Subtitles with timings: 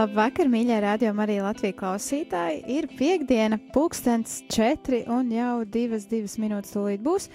[0.00, 2.60] Labvakar, mīļie radio arī Latvijas klausītāji.
[2.72, 7.26] Ir piekdiena, pulkstens četri un jau divas, divas minūtes tūlīt būs.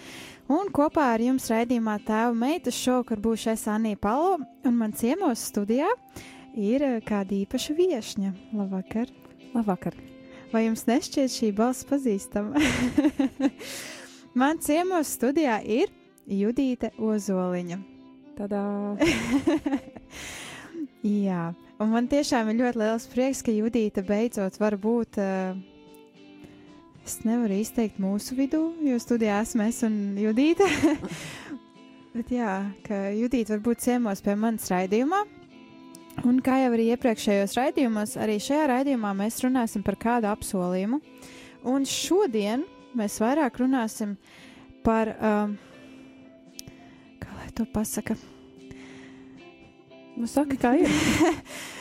[0.49, 5.43] Un kopā ar jums raidījumā tēva meitas šovakar būšu es Anija Palo, un man ciemos
[5.51, 5.91] studijā
[6.57, 8.31] ir eh, kāda īpaša viešņa.
[8.57, 9.11] Labvakar!
[9.53, 9.99] Labvakar!
[10.49, 12.63] Vai jums nešķiet šī balss pazīstama?
[14.41, 15.93] man ciemos studijā ir
[16.25, 17.77] Judīte Ozoliņa.
[18.39, 18.63] Tādā!
[21.27, 25.19] Jā, un man tiešām ir ļoti liels prieks, ka Judīta beidzot var būt.
[25.21, 25.55] Uh,
[27.05, 30.67] es nevaru izteikt mūsu vidū, jo studijā esmu es un Judīta.
[32.15, 32.51] Bet jā,
[32.85, 35.21] ka Judīta var būt ciemos pie manas raidījumā.
[36.23, 41.01] Un kā jau arī iepriekšējos raidījumos, arī šajā raidījumā mēs runāsim par kādu apsolījumu.
[41.67, 42.63] Un šodien
[42.95, 44.15] mēs vairāk runāsim
[44.85, 45.57] par, um,
[47.19, 48.15] kā lai to pasaka,
[50.15, 50.91] Nu, saka, kā ir.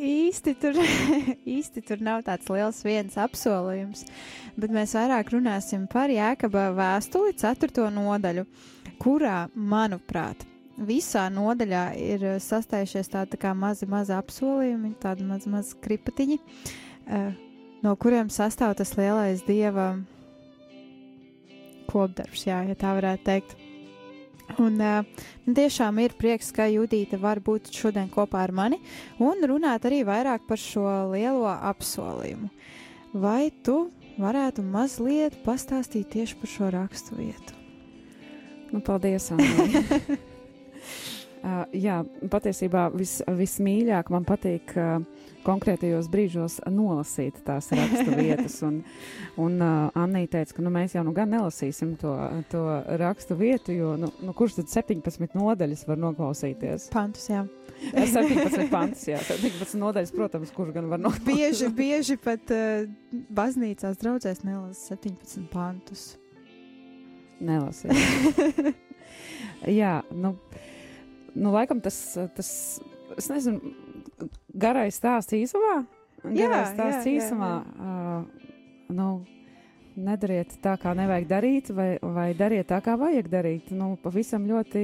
[0.00, 0.78] īsti tur,
[1.56, 4.04] īsti tur nav tāds liels viens apsolījums,
[4.60, 7.88] bet mēs vairāk runāsim par Jēkaba vēstuli 4.
[7.94, 8.46] nodaļu,
[9.00, 10.46] kurā, manuprāt,
[10.80, 16.38] visā nodaļā ir sastājušies tādi tā kā mazi, mazi apsolījumi, tādi mazi, mazi kripatiņi,
[17.06, 17.32] eh,
[17.84, 19.92] no kuriem sastāv tas lielais dieva
[21.90, 23.58] kopdarbs, jā, ja tā varētu teikt.
[24.58, 25.04] Un uh,
[25.46, 28.80] tiešām ir prieks, ka Judīte var būt šodien kopā ar mani
[29.22, 32.50] un runāt arī vairāk par šo lielo apsolījumu.
[33.14, 33.90] Vai tu
[34.20, 37.56] varētu mazliet pastāstīt tieši par šo rakstu vietu?
[38.70, 40.20] Nu, paldies, Anna.
[41.44, 42.00] uh, jā,
[42.32, 45.02] patiesībā vis, vismīļāk man patīk uh,
[45.44, 48.58] konkrētajos brīžos nolasīt tās rakstu vietas.
[48.66, 48.80] Un,
[49.40, 52.12] un uh, Anna teica, ka nu, mēs jau nu gan nelasīsim to,
[52.52, 52.64] to
[53.00, 56.90] rakstu vietu, jo nu, nu, kurš tad 17 nodaļas var noklausīties?
[56.94, 57.44] Pantus, jā.
[57.80, 61.30] 17 pantus, jā, 17 nodaļas, protams, kurš gan var noklausīties.
[61.40, 62.84] Bieži, bieži pat uh,
[63.36, 66.10] baznīcās draudzēs nelasa 17 pantus.
[67.40, 68.76] Nelasīt.
[69.80, 70.34] jā, nu,
[71.34, 71.98] nu, laikam tas,
[72.36, 72.52] tas,
[73.18, 73.74] es nezinu,
[74.54, 75.82] garais stāsts īsumā.
[76.24, 77.50] Garais stāsts jā, īsumā.
[77.60, 78.16] Jā, jā.
[78.20, 79.10] Uh, nu,
[80.00, 83.74] nedariet tā, kā nevajag darīt, vai, vai dariet tā, kā vajag darīt.
[83.76, 84.82] Nu, pavisam ļoti,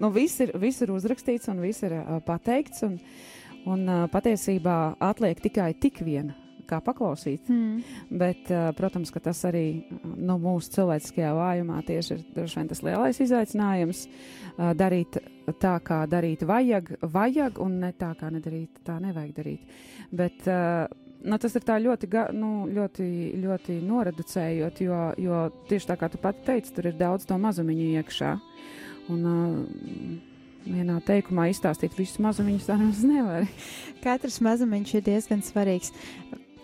[0.00, 2.98] nu, viss ir, viss ir uzrakstīts un viss ir uh, pateikts, un,
[3.66, 7.48] un uh, patiesībā atliek tikai tik viena kā paklausīt.
[7.52, 7.80] Mm.
[8.10, 12.82] Bet, uh, protams, ka tas arī nu, mūsu cilvēciskajā vājumā tieši ir droši vien tas
[12.86, 15.18] lielais izaicinājums uh, darīt
[15.62, 19.74] tā, kā darīt vajag, vajag, un ne tā, kā nedarīt, tā nevajag darīt.
[20.10, 20.86] Bet, uh,
[21.26, 23.08] nu, tas ir tā ļoti, ga, nu, ļoti,
[23.42, 27.92] ļoti noreducējot, jo, jo tieši tā kā tu pati teici, tur ir daudz to mazumiņu
[28.00, 28.32] iekšā.
[29.14, 30.32] Un, uh,
[30.66, 33.46] vienā teikumā izstāstīt visus mazumiņus, tā nemaz nevar.
[34.04, 35.92] Katrs mazumiņš ir diezgan svarīgs.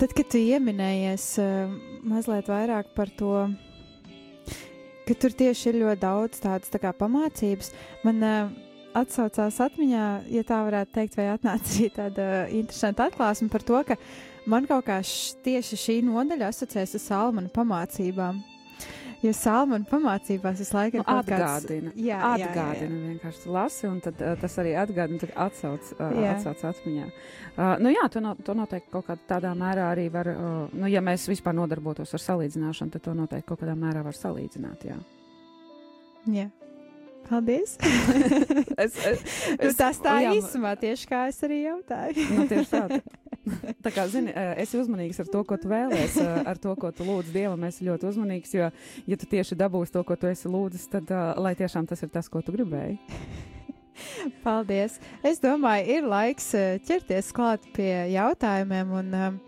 [0.03, 1.75] Tad, kad tu ieminējies uh,
[2.11, 3.37] mazliet vairāk par to,
[5.07, 7.71] ka tur tieši ir ļoti daudz tādas tā kā pamācības,
[8.03, 8.51] man uh,
[8.99, 13.95] atsaucās atmiņā, ja tā varētu teikt, vai atnāca arī tāda interesanta atklāsme par to, ka
[14.51, 18.43] man kaut kā š, tieši šī nodaļa asociēs ar Salmanu pamācībām.
[19.23, 21.93] Jo Salmāna pamācībās visu laiku ir atgādina.
[21.93, 23.11] Kāds, jā, atgādina jā, jā.
[23.13, 27.07] vienkārši lasi, un tad, uh, tas arī atgādina, atsauc, uh, atsauc atmiņā.
[27.53, 30.91] Uh, nu jā, to, no, to noteikti kaut kādā tādā mērā arī var, uh, nu
[30.91, 34.99] ja mēs vispār nodarbotos ar salīdzināšanu, tad to noteikti kaut kādā mērā var salīdzināt, jā.
[36.33, 36.51] Jā.
[37.29, 37.77] Paldies!
[38.85, 39.25] es, es,
[39.59, 42.27] es, tas tā jā, īsumā tieši kā es arī jautāju.
[42.37, 42.87] nu, tieši tā.
[43.83, 44.31] Tā kā, zini,
[44.63, 46.15] esi uzmanīgs ar to, ko tu vēlēs,
[46.47, 48.69] ar to, ko tu lūdz Dievam, esi ļoti uzmanīgs, jo,
[49.11, 51.11] ja tu tieši dabūsi to, ko tu esi lūdzis, tad,
[51.43, 53.01] lai tiešām tas ir tas, ko tu gribēji.
[54.45, 55.01] Paldies!
[55.27, 56.53] Es domāju, ir laiks
[56.87, 59.43] ķerties klāt pie jautājumiem un um,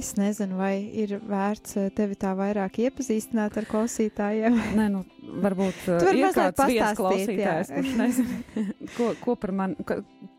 [0.00, 4.54] Es nezinu, vai ir vērts tevi tā vairāk iepazīstināt ar klausītājiem.
[4.78, 5.02] Nē, nu,
[5.44, 8.38] varbūt tu vari ir kāds klausītājs, kurš nezina,
[8.94, 9.76] ko, ko par mani,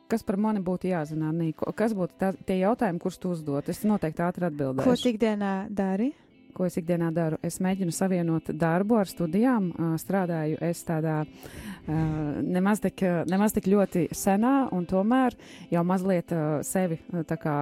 [0.09, 1.69] kas par mani būtu jāzina, Nīko?
[1.77, 3.69] Kas būtu tā, tie jautājumi, kurus tu uzdot?
[3.69, 4.87] Es noteikti ātri atbildēšu.
[4.89, 6.09] Ko tu ikdienā dari?
[6.57, 7.37] Ko es ikdienā daru?
[7.45, 9.69] Es mēģinu savienot darbu ar studijām.
[10.01, 11.21] Strādāju es tādā
[11.85, 15.37] nemaz tik, nemaz tik ļoti senā, un tomēr
[15.71, 16.33] jau mazliet
[16.67, 16.99] sevi
[17.29, 17.55] tā kā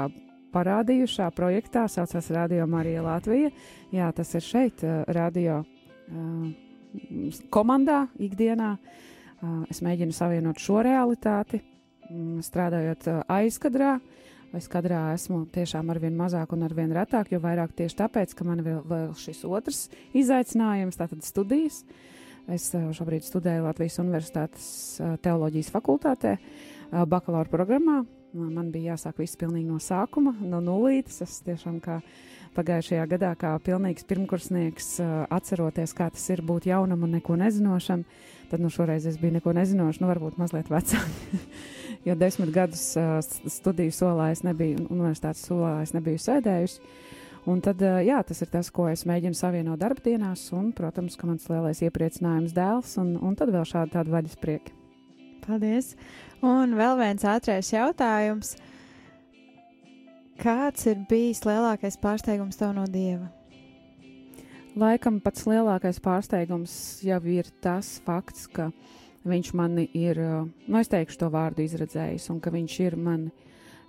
[0.54, 3.52] parādījušā projektā, saucās Radio Marija Latvija.
[3.94, 5.62] Jā, tas ir šeit, radio
[7.54, 8.74] komandā, ikdienā.
[9.72, 11.62] Es mēģinu savienot šo realitāti,
[12.44, 13.98] strādājot aizkadrā.
[14.58, 18.80] Aizkadrā esmu tiešām arvien mazāk un arvien retāk, jo vairāk tieši tāpēc, ka man vēl,
[18.90, 19.84] vēl šis otrs
[20.18, 21.84] izaicinājums, tātad studijas.
[22.50, 24.70] Es šobrīd studēju Latvijas Universitātes
[25.22, 26.40] teoloģijas fakultātē,
[26.90, 28.00] bakalaura programmā,
[28.34, 31.18] Man bija jāsāk viss pilnīgi no sākuma, no nulītes.
[31.26, 31.98] Es tiešām kā
[32.54, 34.90] pagājušajā gadā, kā pilnīgs pirmkursnieks,
[35.34, 38.04] atceroties, kā tas ir būt jaunam un neko nezinošam,
[38.52, 41.10] tad nu šoreiz es biju neko nezinošs, nu varbūt mazliet vecāk.
[42.08, 42.92] jo desmit gadus
[43.60, 46.84] studiju solā es nebiju, universitātes solā es nebiju sēdējusi.
[47.50, 51.48] Un tad, jā, tas ir tas, ko es mēģinu savienot darbdienās, un, protams, ka mans
[51.50, 54.76] lielais iepriecinājums dēls, un, un tad vēl šādi tādi vaļas prieki.
[55.48, 55.96] Paldies!
[56.40, 58.54] Un vēl viens ātrais jautājums.
[60.40, 63.28] Kāds ir bijis lielākais pārsteigums tev no Dieva?
[64.80, 68.70] Laikam pats lielākais pārsteigums jau ir tas fakts, ka
[69.28, 70.22] viņš mani ir,
[70.64, 73.26] nu es teikšu to vārdu izredzējis, un ka viņš ir man,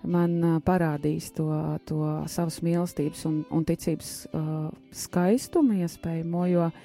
[0.03, 0.35] man
[0.67, 1.47] parādījis to,
[1.87, 6.83] to savas mīlestības un, un ticības uh, skaistumu iespējamo, jo uh,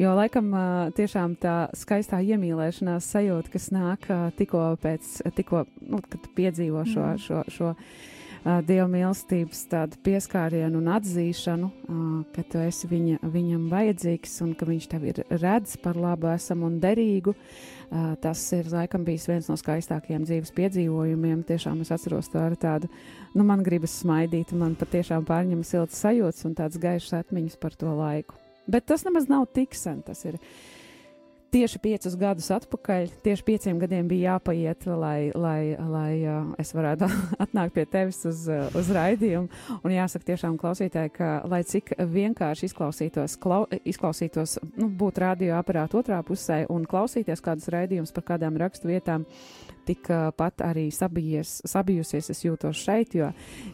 [0.00, 0.48] Jo laikam
[0.96, 4.08] tiešām tā skaistā iemīlēšanās sajūta, kas nāk
[4.38, 7.22] tikko pēc, tikko, nu, kad piedzīvo šo, mm.
[7.26, 7.86] šo, šo uh,
[8.42, 11.68] dieva mīlestības tādu pieskārienu un atzīšanu,
[12.34, 16.64] ka tu esi viņa, viņam vajadzīgs un ka viņš tev ir redz par labu, esam
[16.66, 17.36] un derīgu.
[18.24, 21.44] Tas ir laikam bijis viens no skaistākajiem dzīves piedzīvojumiem.
[21.46, 22.90] Tiešām es atceros to ar tādu,
[23.36, 27.76] nu man gribas smaidīt, un man patiešām pārņem silts sajūts un tāds gaišs atmiņas par
[27.78, 28.41] to laiku.
[28.66, 30.02] Bet tas nemaz nav tik sen.
[30.06, 30.38] Tas ir
[31.52, 33.10] tieši piecus gadus atpakaļ.
[33.24, 37.08] Tieši pieciem gadiem bija jāpaiet, lai, lai, lai uh, es varētu
[37.44, 39.50] atnākt pie tevis uz, uh, uz raidījumu.
[39.82, 46.22] Un jāsaka, tiešām klausītāji, ka lai cik vienkārši izklausītos, klau, izklausītos nu, būt radioaparāta otrā
[46.26, 49.28] pusē un klausīties kādus raidījumus par kādām rakstu vietām,
[49.86, 53.30] tikpat arī sabijies, sabijusies es jūtos šeit, jo,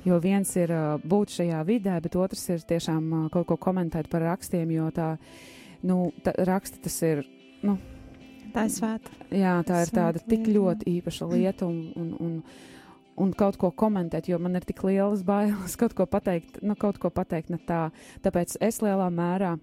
[0.07, 0.73] jo viens ir
[1.05, 5.13] būt šajā vidē, bet otrs ir tiešām kaut ko komentēt par rakstiem, jo tā,
[5.87, 7.25] nu, tā raksti tas ir,
[7.63, 7.79] nu.
[8.49, 9.13] Tā ir svēta.
[9.35, 12.39] Jā, tā ir tāda tik ļoti īpaša lieta un, un, un,
[13.21, 17.01] un kaut ko komentēt, jo man ir tik lielas bailes kaut ko pateikt, nu, kaut
[17.03, 17.89] ko pateikt ne tā.
[18.25, 19.59] Tāpēc es lielā mērā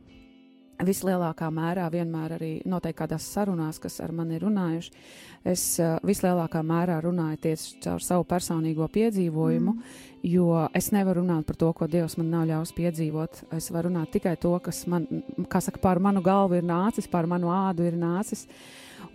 [0.84, 4.92] vislielākā mērā vienmēr arī noteikti kādās sarunās, kas ar mani ir runājuši,
[5.48, 10.08] es uh, vislielākā mērā runāju tieši caur savu personīgo piedzīvojumu, mm.
[10.32, 13.46] jo es nevaru runāt par to, ko Dievs man nav ļaus piedzīvot.
[13.56, 15.08] Es varu runāt tikai to, kas man,
[15.52, 18.48] kā saka, pār manu galvu ir nācis, pār manu ādu ir nācis.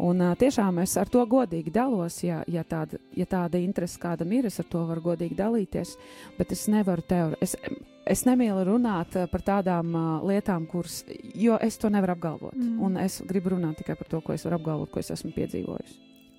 [0.01, 4.33] Un uh, tiešām es ar to godīgi dalos, ja, ja, tāda, ja tāda interese kādam
[4.33, 5.97] ir, es ar to varu godīgi dalīties,
[6.39, 7.57] bet es nevaru teorizēt es
[8.27, 11.03] nemīlu runāt eh, par tādām uh, lietām, kuras,
[11.37, 12.57] jo es to nevaru apgalvot.
[12.57, 12.77] Mm.
[12.87, 15.97] Un es gribu runāt tikai par to, ko es varu apgalvot, ko es esmu piedzīvojis.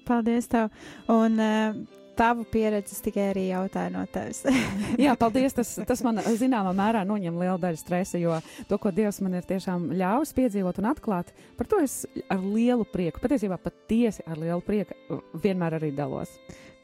[0.07, 0.71] Paldies, tev!
[1.13, 4.41] Un, uh, tavu pieredzi tikai arī jautāju no tevis.
[5.05, 5.55] Jā, paldies.
[5.57, 8.37] Tas, tas man zināmā mērā noņem lielu daļu stresa, jo
[8.69, 12.85] to, ko Dievs man ir tiešām ļāvis piedzīvot un atklāt, par to es ar lielu
[12.91, 16.33] prieku, patiesībā patiesi ar lielu prieku vienmēr arī dalos.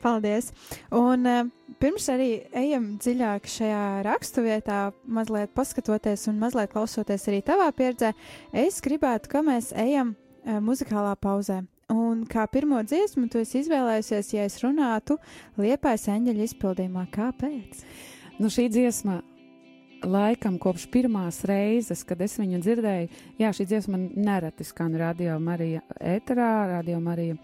[0.03, 0.51] Paldies!
[0.93, 1.45] Un uh,
[1.81, 8.13] pirms arī ejam dziļāk šajā raksturvietā, mazliet paskatoties un mazliet klausoties arī tavā pieredzē,
[8.65, 11.63] es gribētu, ka mēs ejam uh, muzikālā pauzē.
[11.93, 15.15] Un kā pirmo dziesmu tu esi izvēlējusies, ja es runātu
[15.55, 17.83] liepais eņģeļa izpildījumā, kāpēc?
[18.37, 19.21] Nu, šī dziesma
[20.05, 23.07] laikam kopš pirmās reizes, kad es viņu dzirdēju,
[23.39, 27.37] jā, šī dziesma nereti skan radio Marija ēterā, radio Marija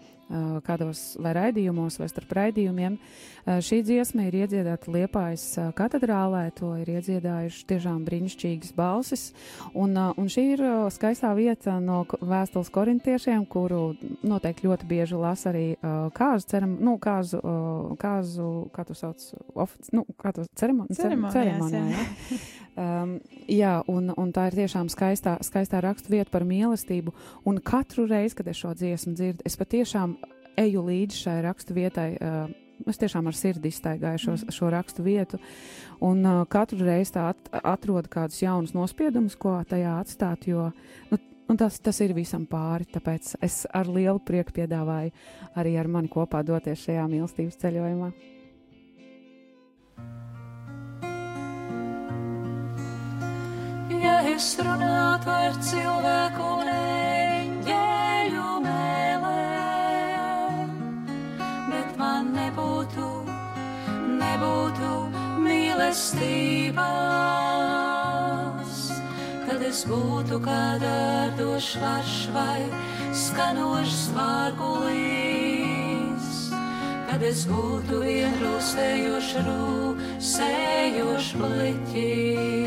[0.64, 2.96] kādos vai raidījumos, vai starp raidījumiem.
[3.44, 5.44] Šī dziesma ir iedziedāta Liepājas
[5.76, 9.26] katedrālē, to ir iedziedājuši tiešām brīnišķīgas balsis,
[9.76, 10.64] un, un šī ir
[10.94, 13.82] skaistā vieta no vēstules korintiešiem, kuru
[14.24, 15.66] noteikti ļoti bieži lasa arī
[16.16, 17.42] kāzu ceram, nu, kāzu,
[18.00, 22.42] kāzu, kā tu sauc, ofic, nu, kā tu ceremoni, ceremonijā, jā.
[22.74, 27.14] Um, jā, un, un tā ir tiešām skaistā, skaistā rakstu vieta par mīlestību.
[27.46, 30.16] Un katru reizi, kad es šo dziesmu dzirdu, es patiešām
[30.58, 32.08] eju līdzi šai rakstu vietai.
[32.18, 32.50] Uh,
[32.90, 34.56] es tiešām ar sirdi iztaigāju šo, mm.
[34.56, 35.38] šo rakstu vietu.
[36.02, 40.48] Un uh, katru reizi tā at, atrodu kādus jaunus nospiedumus, ko tajā atstāt.
[40.50, 40.72] Jo
[41.12, 45.12] nu, Un tas, tas ir visam pāri, tāpēc es ar lielu prieku piedāvāju
[45.60, 48.08] arī ar mani kopā doties šajā mīlestības ceļojumā.
[54.22, 60.10] Es runātu ar cilvēku un eņģeļu mēlēm,
[61.70, 63.08] bet man nebūtu,
[64.20, 64.90] nebūtu
[65.44, 66.82] mīlestības,
[69.46, 72.62] tad es būtu kā dārdošs varš vai
[73.24, 75.54] skanošs vārgulīs,
[77.10, 82.63] tad es būtu vienrūsējošs rūsējošs bliķis.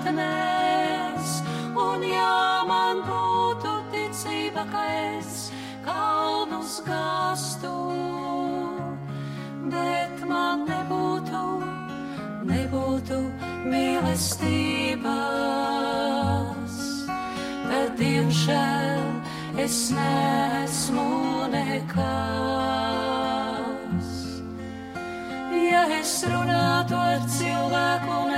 [0.00, 1.42] Zinātnēs,
[1.76, 4.82] un ja man būtu ticība, ka
[5.16, 5.50] es
[5.84, 7.72] kalnus gāstu,
[9.70, 11.42] bet man nebūtu,
[12.48, 13.20] nebūtu
[13.66, 15.06] mīlestības,
[17.68, 19.04] tad diemžēl
[19.58, 22.08] es nesmu nekas.
[25.70, 28.30] Ja es runātu ar cilvēku un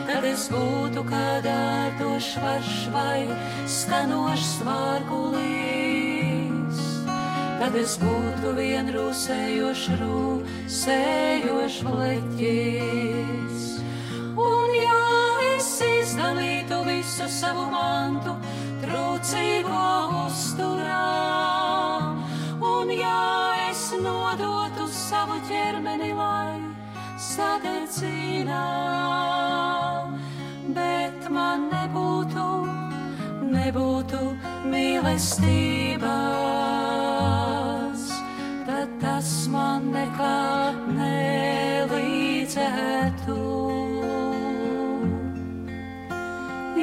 [0.08, 3.26] tad es būtu kā dārdošs varš vai
[3.68, 5.92] skanošs vārgulīs
[7.60, 13.68] tad es būtu vienrūsējošs rūsējošs leķis.
[14.32, 15.04] Un ja
[15.52, 18.34] es izdalītu visu savu mantu
[18.82, 19.84] trūcīgo
[20.24, 21.06] uzturā,
[22.72, 23.22] un ja
[23.68, 26.61] es nodotu savu ķermeni, lai
[27.32, 28.68] sadedzinā,
[30.76, 32.46] bet man nebūtu,
[33.52, 34.20] nebūtu
[34.72, 36.02] mīlestības,
[38.68, 40.40] tad tas man nekā
[40.98, 42.20] nelīdzētu.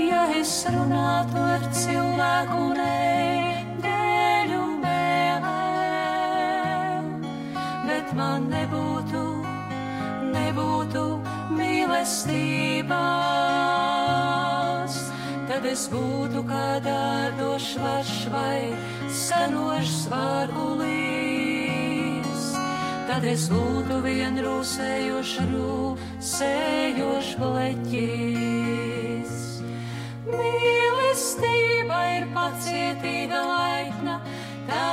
[0.09, 5.83] Ja es runātu ar cilvēku un eņģeļu mēlēm,
[7.85, 9.38] bet man nebūtu,
[10.39, 11.03] nebūtu
[11.55, 12.95] mīlestības,
[15.49, 18.61] tad es būtu kā dārdošs varš vai
[19.21, 21.29] skanošs vārgulīs.
[23.09, 29.33] Tad es būtu vienrūsējošs rūsējošs bleķis.
[30.29, 34.15] Mīlestība ir pacietīga laipna,
[34.69, 34.87] tā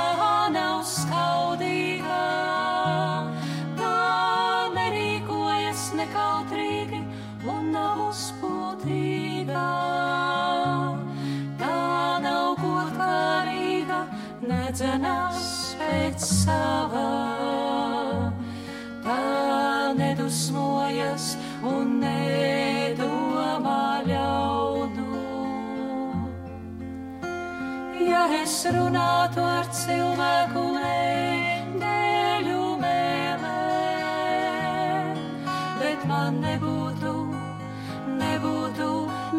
[0.57, 2.06] nav skaudīga.
[14.77, 17.09] Nedzenās pēc savā.
[19.01, 21.33] Tā nedusmojas
[21.65, 25.17] un nedomā ļaunu.
[28.05, 33.47] Ja es runātu ar cilvēku eņģeļu mēlēm,
[35.81, 37.15] bet man nebūtu,
[38.21, 38.91] nebūtu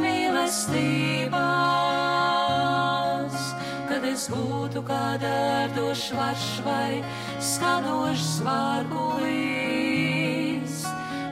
[0.03, 1.88] mīlestības, tad
[4.19, 6.99] es būtu kā dārdošs varš vai
[7.49, 9.29] skanošs vārgulīs.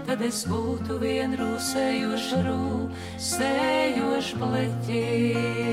[0.06, 5.66] Tad es būtu vienrūsējošs rūsējošs bleķis.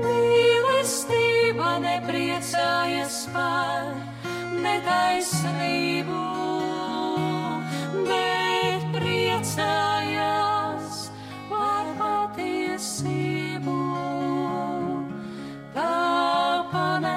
[0.00, 3.94] Mīlestība nepriecājas par
[4.66, 6.24] netaisnību,
[8.10, 10.33] bet priecājas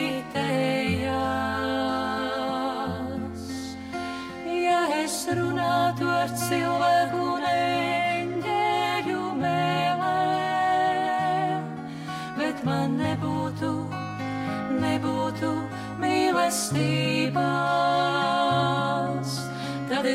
[4.46, 10.46] Ja es runātu ar cilvēku un eņģeļu mēlēm,
[12.38, 13.72] bet man nebūtu,
[14.78, 15.50] nebūtu
[16.02, 17.40] mīlestības,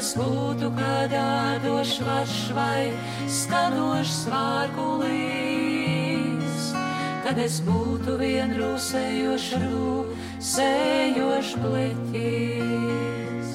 [0.06, 2.94] es būtu kādā došvašs vai
[3.32, 5.66] stanošs vārkulīs,
[7.26, 13.50] kad es būtu vien rūsējošs rūsējošs bleķis.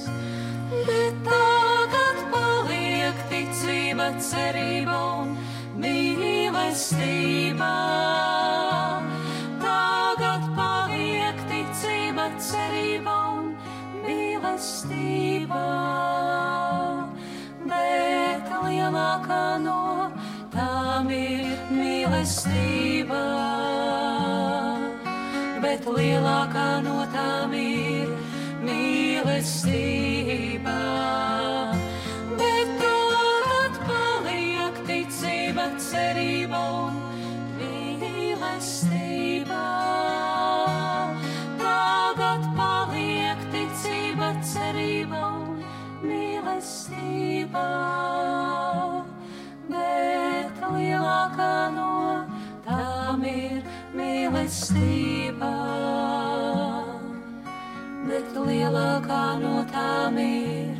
[0.89, 5.29] Bet tagad paliek ticība, cerība un
[5.85, 7.71] mīlestība.
[9.63, 13.55] Tagad paliek ticība, cerība un
[14.03, 15.80] mīlestība.
[19.21, 20.09] Lielākā no
[20.51, 23.21] tām ir mīlestība,
[25.61, 28.09] bet lielākā no tām ir
[28.65, 30.79] mīlestība.
[32.41, 36.97] Bet tad paliek ticība, cerība un
[37.61, 39.67] mīlestība.
[41.61, 45.61] Tagad paliek ticība, cerība un
[46.09, 48.20] mīlestība.
[51.31, 52.27] Lielākā no
[52.65, 53.63] tām ir
[53.95, 55.51] mīlestība.
[58.09, 60.75] Bet lielākā no tām ir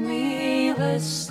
[0.00, 1.28] mīlestība.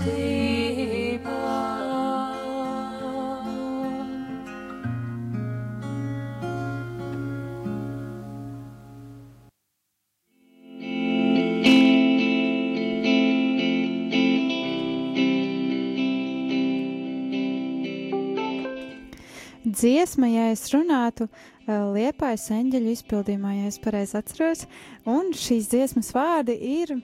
[19.77, 21.27] Dziesma, ja es runātu,
[21.67, 24.63] liepais eņģeļu izpildījumā, ja es pareizi atceros,
[25.05, 26.95] un šīs dziesmas vārdi ir,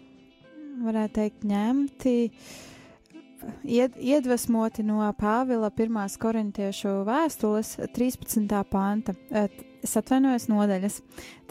[0.81, 2.15] varētu teikt, ņemti,
[3.75, 6.17] ied, iedvesmoti no Pāvila 1.
[6.23, 8.63] korintiešu vēstules 13.
[8.71, 9.15] panta.
[9.29, 11.01] Eh, Es atvainojos nodaļas,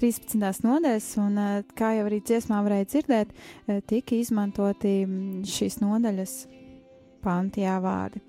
[0.00, 0.62] 13.
[0.64, 3.34] nodaļas, un eh, kā jau arī dziesmā varēja dzirdēt,
[3.68, 6.32] eh, tika izmantoti mm, šīs nodaļas
[7.20, 8.24] pantijā vārdi.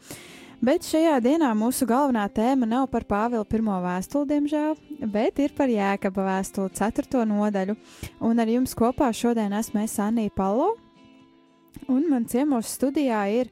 [0.63, 4.77] Bet šajā dienā mūsu galvenā tēma nav par Pāvila pirmo vēstuli, diemžēl,
[5.12, 7.25] bet ir par Jēkaba vēstuli, 4.
[7.27, 7.75] nodaļu.
[8.24, 10.70] Un ar jums kopā šodien esmu es Anija Palo,
[11.91, 13.51] un man ciemos studijā ir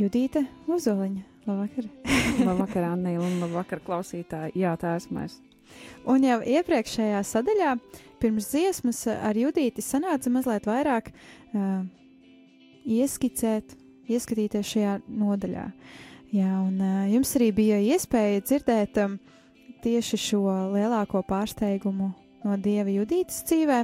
[0.00, 1.22] Judīte Uzoliņa.
[1.46, 1.86] Labvakar!
[2.48, 4.56] Labvakar, Anna, un labvakar, klausītāji.
[4.64, 5.38] Jā, tā esmu es.
[6.10, 7.76] Un jau iepriekšējā sadaļā,
[8.18, 11.84] pirms dziesmas, ar Judīti sanāca mazliet vairāk uh,
[12.98, 13.78] ieskicēt,
[14.16, 15.66] ieskatīties šajā nodaļā.
[16.34, 19.16] Jā, un uh, jums arī bija iespēja dzirdēt um,
[19.82, 20.42] tieši šo
[20.74, 22.12] lielāko pārsteigumu
[22.44, 23.80] no Dieva Judītas dzīvē,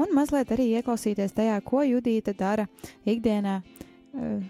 [0.00, 2.66] un mazliet arī ieklausīties tajā, ko Judīta dara
[3.06, 3.60] ikdienā.
[4.14, 4.40] Uh,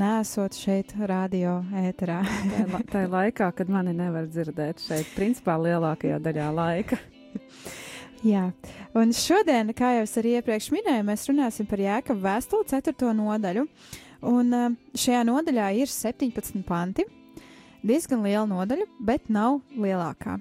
[0.00, 2.20] Nesot šeit, radio ēterā.
[2.22, 6.96] Tā, la- tā ir laikā, kad mani nevar dzirdēt šeit, principā lielākajā daļā laika.
[8.30, 8.44] Jā,
[8.94, 13.10] un šodien, kā jau es arī iepriekš minēju, mēs runāsim par Jēkabu vēstuli 4.
[13.18, 13.66] nodaļu.
[14.26, 17.06] Un uh, šajā nodaļā ir 17 panti.
[17.80, 20.36] Diezgan liela nodaļa, bet nav lielākā.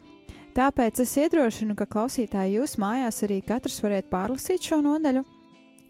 [0.57, 5.23] Tāpēc es iedrošinu, ka klausītāji jūs mājās arī katrs varētu pārlasīt šo nodaļu.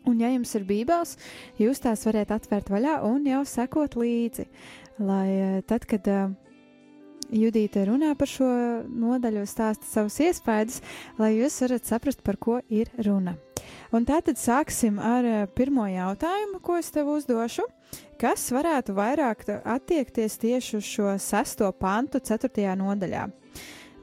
[0.10, 1.15] Un, ja jums ir bībeles,
[1.60, 4.45] jūs tās varat atvērt vaļā un jau sekot līdzi.
[5.02, 6.30] Lai eh, tad, kad uh,
[7.30, 8.47] Judīte runā par šo
[8.89, 10.80] nodaļu, stāsta savus iespaidus,
[11.21, 13.36] lai jūs varat saprast, par ko ir runa.
[13.89, 17.65] Un tātad sāksim ar eh, pirmo jautājumu, ko es tev uzdošu.
[18.21, 23.23] Kas varētu vairāk attiekties tieši uz šo sesto pantu, ceturtajā nodaļā?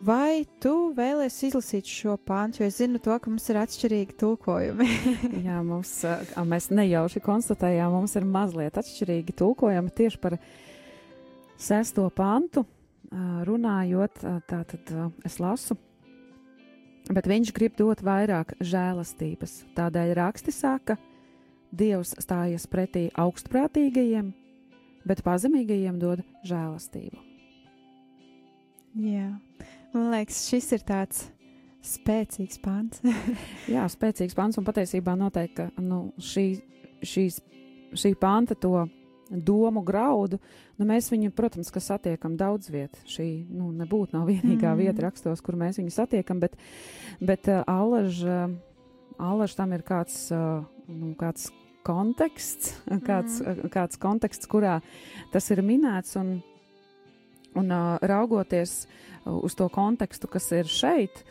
[0.06, 4.88] Vai tu vēlēsies izlasīt šo pantu, jo es zinu to, ka mums ir atšķirīgi tulkojumi?
[5.46, 5.94] Jā, mums,
[6.50, 10.36] mēs nejauši konstatējām, mums ir mazliet atšķirīgi tulkojumi tieši par
[11.56, 12.66] sesto pantu.
[13.08, 15.78] ā, Runājot, ā, tā tad ā, es lasu.
[17.06, 19.60] Bet viņš grib dot vairāk žēlastības.
[19.76, 20.96] Tādēļ raksti saka,
[21.76, 24.30] Dievs stājas pretī augstprātīgajiem,
[25.06, 27.18] bet pazemīgajiem dod žēlastību.
[28.96, 29.28] Jā,
[29.92, 31.26] man liekas, šis ir tāds
[31.84, 33.02] spēcīgs pants.
[33.74, 36.46] Jā, spēcīgs pants, un patiesībā noteikti nu, šī,
[37.04, 37.42] šīs,
[37.98, 38.86] šī panta to
[39.30, 40.38] domu graudu,
[40.78, 43.00] nu, mēs viņu, protams, ka satiekam daudz vietā.
[43.10, 44.82] Šī nu, nebūtu nav vienīgā mm.
[44.82, 46.56] vieta rakstos, kur mēs viņu satiekam, bet,
[47.20, 48.22] bet uh, allaž,
[49.18, 51.48] allaž tam ir kāds, uh, nu, kāds
[51.86, 52.76] konteksts,
[53.08, 53.72] kāds, mm.
[53.74, 54.78] kāds konteksts, kurā
[55.34, 56.16] tas ir minēts.
[56.20, 56.38] Un,
[57.56, 58.84] un uh, raugoties
[59.26, 61.24] uz to kontekstu, kas ir šeit,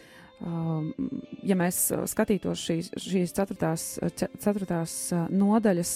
[1.47, 1.77] ja mēs
[2.12, 3.86] skatītos šīs, šīs ceturtās,
[4.19, 4.95] ce- ceturtās
[5.31, 5.93] nodaļas,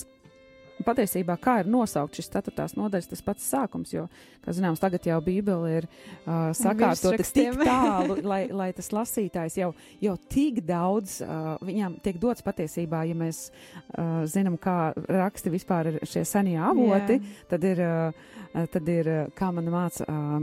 [0.86, 4.06] patiesībā kā ir nosaukt šis ceturtās nodaļas, tas pats sākums, jo,
[4.46, 9.72] kā zināms, tagad jau Bībele ir uh, sakārtota tik tālu, lai, lai tas lasītājs jau,
[10.04, 15.94] jau tik daudz, uh, viņam tiek dots patiesībā, ja mēs uh, zinām, kā raksti vispār
[15.94, 17.48] ir šie senie avoti, Jā.
[17.54, 20.40] tad ir, uh, tad ir, uh, kā man māca uh,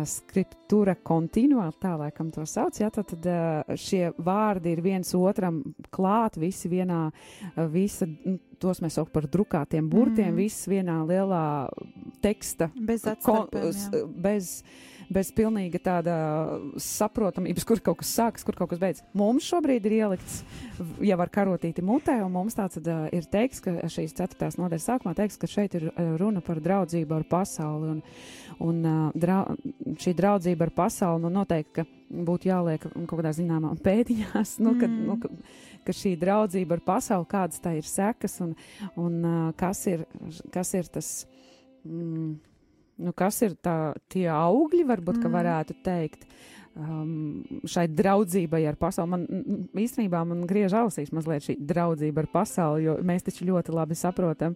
[0.07, 5.61] skriptūra kontinua, tā laikam to sauc, jā, tad, tad uh, šie vārdi ir viens otram
[5.95, 10.39] klāt, visi vienā, uh, visa, nu, tos mēs sauc par drukātiem burtiem, mm.
[10.39, 11.43] viss vienā lielā
[12.23, 14.03] teksta Bez kon, atstarpēm, jā.
[14.27, 14.53] bez,
[15.13, 16.15] bez pilnīga tāda
[16.81, 19.05] saprotamības, kur kaut kas sākas, kur kaut kas beidzas.
[19.17, 20.39] Mums šobrīd ir ielikts
[21.05, 25.15] jau ar karotīti mutē, un mums tāds uh, ir teiks, ka šīs ceturtās nodaļas sākumā
[25.17, 25.89] teiks, ka šeit ir
[26.19, 28.01] runa par draudzību ar pasauli, un,
[28.65, 29.43] un uh, drau,
[30.01, 31.85] šī draudzība ar pasauli, nu noteikti, ka
[32.25, 35.05] būtu jāliek kaut kādā zināmā pēdiņās, nu, kad, mm.
[35.09, 35.31] nu, ka,
[35.85, 38.57] ka šī draudzība ar pasauli, kādas tā ir sekas un,
[38.99, 40.05] un uh, kas, ir,
[40.53, 41.15] kas ir tas.
[41.85, 42.35] Mm,
[43.01, 45.33] Nu, kas ir tā, tie augļi, varbūt, mm.
[45.33, 46.27] varētu teikt,
[46.79, 49.11] um, šai draudzībai ar pasauli?
[49.11, 49.25] Man
[49.83, 54.55] īstenībā man griež ausīs mazliet šī draudzība ar pasauli, jo mēs taču ļoti labi saprotam,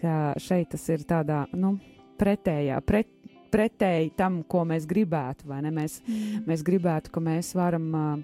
[0.00, 1.76] ka šeit tas ir tādā, nu,
[2.18, 3.12] pretējā, pret,
[3.54, 5.46] pretēji tam, ko mēs gribētu.
[5.66, 6.46] Mēs, mm.
[6.48, 8.16] mēs gribētu, ka mēs varam uh,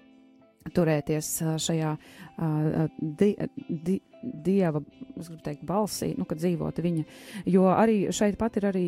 [0.74, 3.34] turēties uh, šajā uh, di,
[3.68, 4.82] di, dieva,
[5.18, 7.04] es gribu teikt, balsī, nu, kad dzīvot viņa.
[7.50, 8.86] Jo arī šeit pat ir arī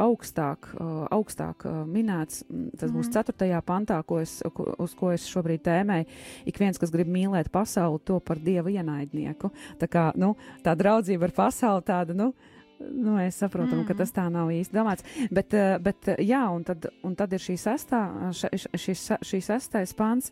[0.00, 0.68] augstāk,
[1.14, 2.42] augstāk minēts,
[2.78, 3.14] tas būs mm.
[3.36, 3.60] 4.
[3.66, 6.08] pantā, ko es, uz ko es šobrīd tēmēju.
[6.50, 9.52] Ik viens, kas grib mīlēt pasauli, to par dieva ienaidnieku.
[9.80, 12.32] Tā kā nu, tā draudzība ar pasauli tāda, nu,
[12.76, 13.86] Nu, mēs saprotam, mm.
[13.88, 15.04] ka tas tā nav īsti domāts.
[15.32, 18.02] Bet, bet jā, un tad, un tad ir šī sestā,
[18.36, 20.28] šis, šīs sestais pants,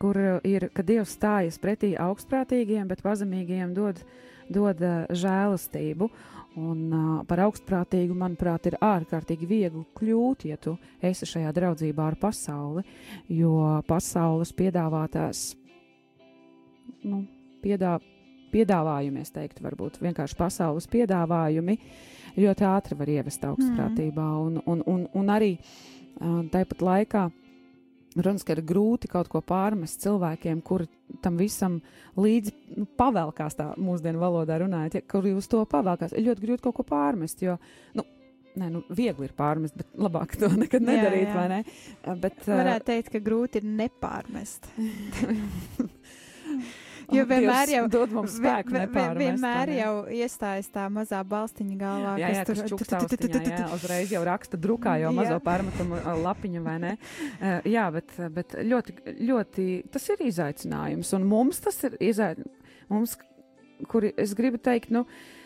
[0.00, 0.16] kur
[0.48, 4.00] ir, ka Dievs stājas pretī augstprātīgiem, bet pazemīgiem dod,
[4.48, 4.80] dod
[5.12, 6.08] žēlastību.
[6.60, 12.18] Un uh, par augstprātīgu, manuprāt, ir ārkārtīgi viegli kļūt, ja tu esi šajā draudzībā ar
[12.20, 12.84] pasauli,
[13.34, 13.56] jo
[13.88, 15.48] pasaules piedāvātās,
[17.02, 17.24] nu,
[17.64, 18.12] piedāvā
[18.54, 21.78] piedāvājumi, es teiktu, varbūt vienkārši pasaules piedāvājumi
[22.38, 24.24] ļoti ātri var ievest augstprātībā.
[24.24, 24.44] Mm.
[24.44, 25.56] Un, un, un, un arī
[26.54, 27.28] tāpat laikā.
[28.14, 30.86] Runas, ka ir grūti kaut ko pārmest cilvēkiem, kuri
[31.24, 31.80] tam visam
[32.20, 36.14] līdzi nu, pavēlkās, tā mūsdienu valodā runājot, ja, kuri uz to pavēlkās.
[36.14, 37.58] Ir ļoti grūti kaut ko pārmest, jo,
[37.98, 38.06] nu,
[38.54, 41.34] Nē, nu, viegli ir pārmest, bet labāk to nekad nedarīt, jā, jā.
[41.34, 42.18] vai ne?
[42.22, 44.68] Bet, Varētu teikt, ka grūti ir nepārmest.
[47.12, 48.74] Jo vienmēr jau dod mums spēku.
[48.74, 52.14] Vien, vien, vienmēr jau iestājas tā mazā balstiņa galvā.
[52.22, 56.96] Jā, jā, tur čukstaustiņā, uzreiz jau raksta drukā jau mazo pārmetumu lapiņu, vai ne?
[57.68, 61.14] Jā, bet, bet ļoti, ļoti tas ir izaicinājums.
[61.18, 63.18] Un mums tas ir izaicinājums.
[63.90, 65.43] Kuri es gribu teikt, nu, uh,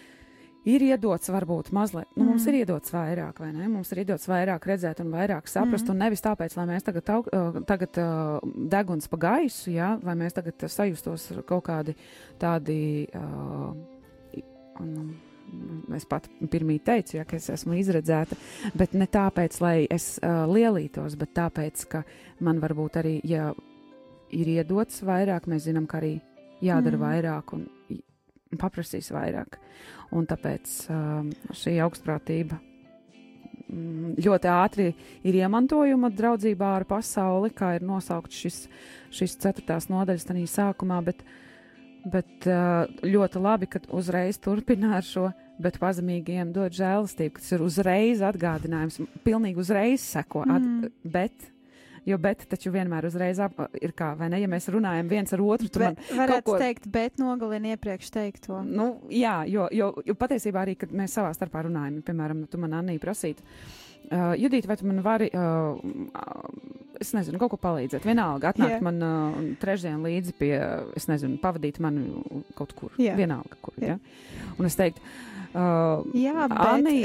[0.66, 2.30] ir iedots varbūt mazliet, nu, mm.
[2.32, 3.68] mums ir iedots vairāk, vai ne?
[3.70, 5.92] Mums ir iedots vairāk redzēt un vairāk saprast, mm.
[5.94, 10.16] un nevis tāpēc, lai mēs tagad, aug, uh, tagad uh, deguns pa gaisu, jā, vai
[10.18, 11.96] mēs tagad sajustos kaut kādi
[12.40, 12.80] tādi.
[13.14, 13.72] Uh,
[14.82, 14.92] un,
[15.96, 18.36] Es pat pirmie teicu, ja, ka es esmu izredzēta,
[18.76, 22.02] bet ne tāpēc, lai es uh, lielītos, bet tāpēc, ka
[22.44, 23.46] man varbūt arī, ja
[24.28, 26.18] ir iedots vairāk, mēs zinām, ka arī
[26.60, 27.04] jādara mm.
[27.06, 27.64] vairāk un
[28.56, 29.58] paprasīs vairāk.
[30.16, 32.56] Un tāpēc um, šī augstprātība
[33.68, 34.88] mm, ļoti ātri
[35.26, 38.62] ir iemantojuma draudzībā ar pasauli, kā ir nosaukts šis,
[39.12, 41.20] šis ceturtās nodaļas tādā sākumā, bet,
[42.08, 45.28] bet uh, ļoti labi, ka uzreiz turpina ar šo,
[45.60, 50.92] bet pazemīgiem dod žēlastību, kas ir uzreiz atgādinājums, pilnīgi uzreiz seko, at, mm.
[51.12, 51.50] bet
[52.06, 54.42] Jo bet taču vienmēr uzreiz ap, ir kā, vai ne?
[54.42, 56.60] Ja mēs runājam viens ar otru, tad varētu ko...
[56.60, 58.62] teikt, bet nogalina iepriekš teikto.
[58.66, 62.78] Nu, jā, jo, jo, jo patiesībā arī, kad mēs savā starpā runājam, piemēram, tu man
[62.78, 63.44] Annī prasītu.
[64.08, 65.76] Uh, Judīt, vai tu man vari, uh,
[66.96, 68.06] es nezinu, kaut ko palīdzēt?
[68.08, 68.84] Vienalga, atnākt yeah.
[68.84, 70.52] man uh, trešdien līdzi pie,
[70.96, 72.06] es nezinu, pavadīt mani
[72.56, 72.94] kaut kur.
[72.96, 73.18] Yeah.
[73.18, 73.76] Vienalga, kur.
[73.82, 73.98] Yeah.
[73.98, 74.54] Ja?
[74.56, 75.04] Un es teiktu,
[75.52, 76.56] uh, Jā, bet...
[76.70, 76.96] Anī,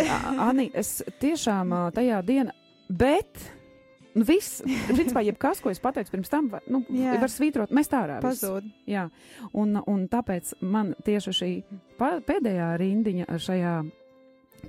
[0.45, 2.55] Anī, es tiešām uh, tajā dienā,
[2.87, 3.41] bet
[4.13, 7.17] Nu, viss, principā, jebkas, ko es pateicu pirms tam, nu, Jā.
[7.21, 8.19] var svītrot, mēs tā ārā.
[8.23, 8.67] Pazūd.
[8.89, 9.07] Jā,
[9.57, 11.51] un, un tāpēc man tieši šī
[11.97, 13.75] pēdējā rindiņa šajā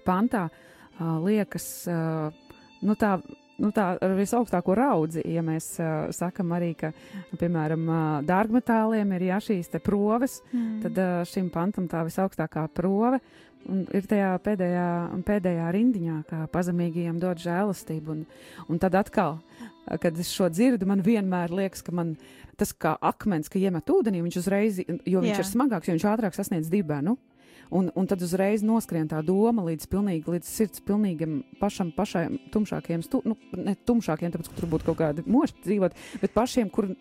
[0.07, 2.57] pantā uh, liekas, uh,
[2.89, 3.19] nu tā,
[3.61, 6.95] nu, tā ar visaugstāko raudzi, ja mēs uh, sakam arī, ka,
[7.41, 10.77] piemēram, uh, dārgmetāliem ir jā, šīs te proves, mm.
[10.87, 13.21] tad uh, šim pantam tā visaugstākā prove
[13.69, 14.87] ir tajā pēdējā,
[15.27, 18.15] pēdējā rindiņā, kā pazemīgajiem dod žēlastību.
[18.15, 18.25] Un,
[18.71, 19.39] un tad atkal,
[20.03, 22.15] kad es šo dzirdu, man vienmēr liekas, ka man
[22.59, 25.43] tas kā akmens, ka iemet ūdenī, viņš uzreiz, jo viņš Jā.
[25.43, 27.17] ir smagāks, jo viņš ātrāk sasniedz dibenu.
[27.75, 33.03] Un, un tad uzreiz noskrien tā doma līdz, pilnīgi, līdz sirds pilnīgam pašam, pašai tumšākiem,
[33.03, 36.93] stu, nu, ne tumšākiem, tāpēc, ka tur būtu kaut kādi moši dzīvot, bet pašiem, kur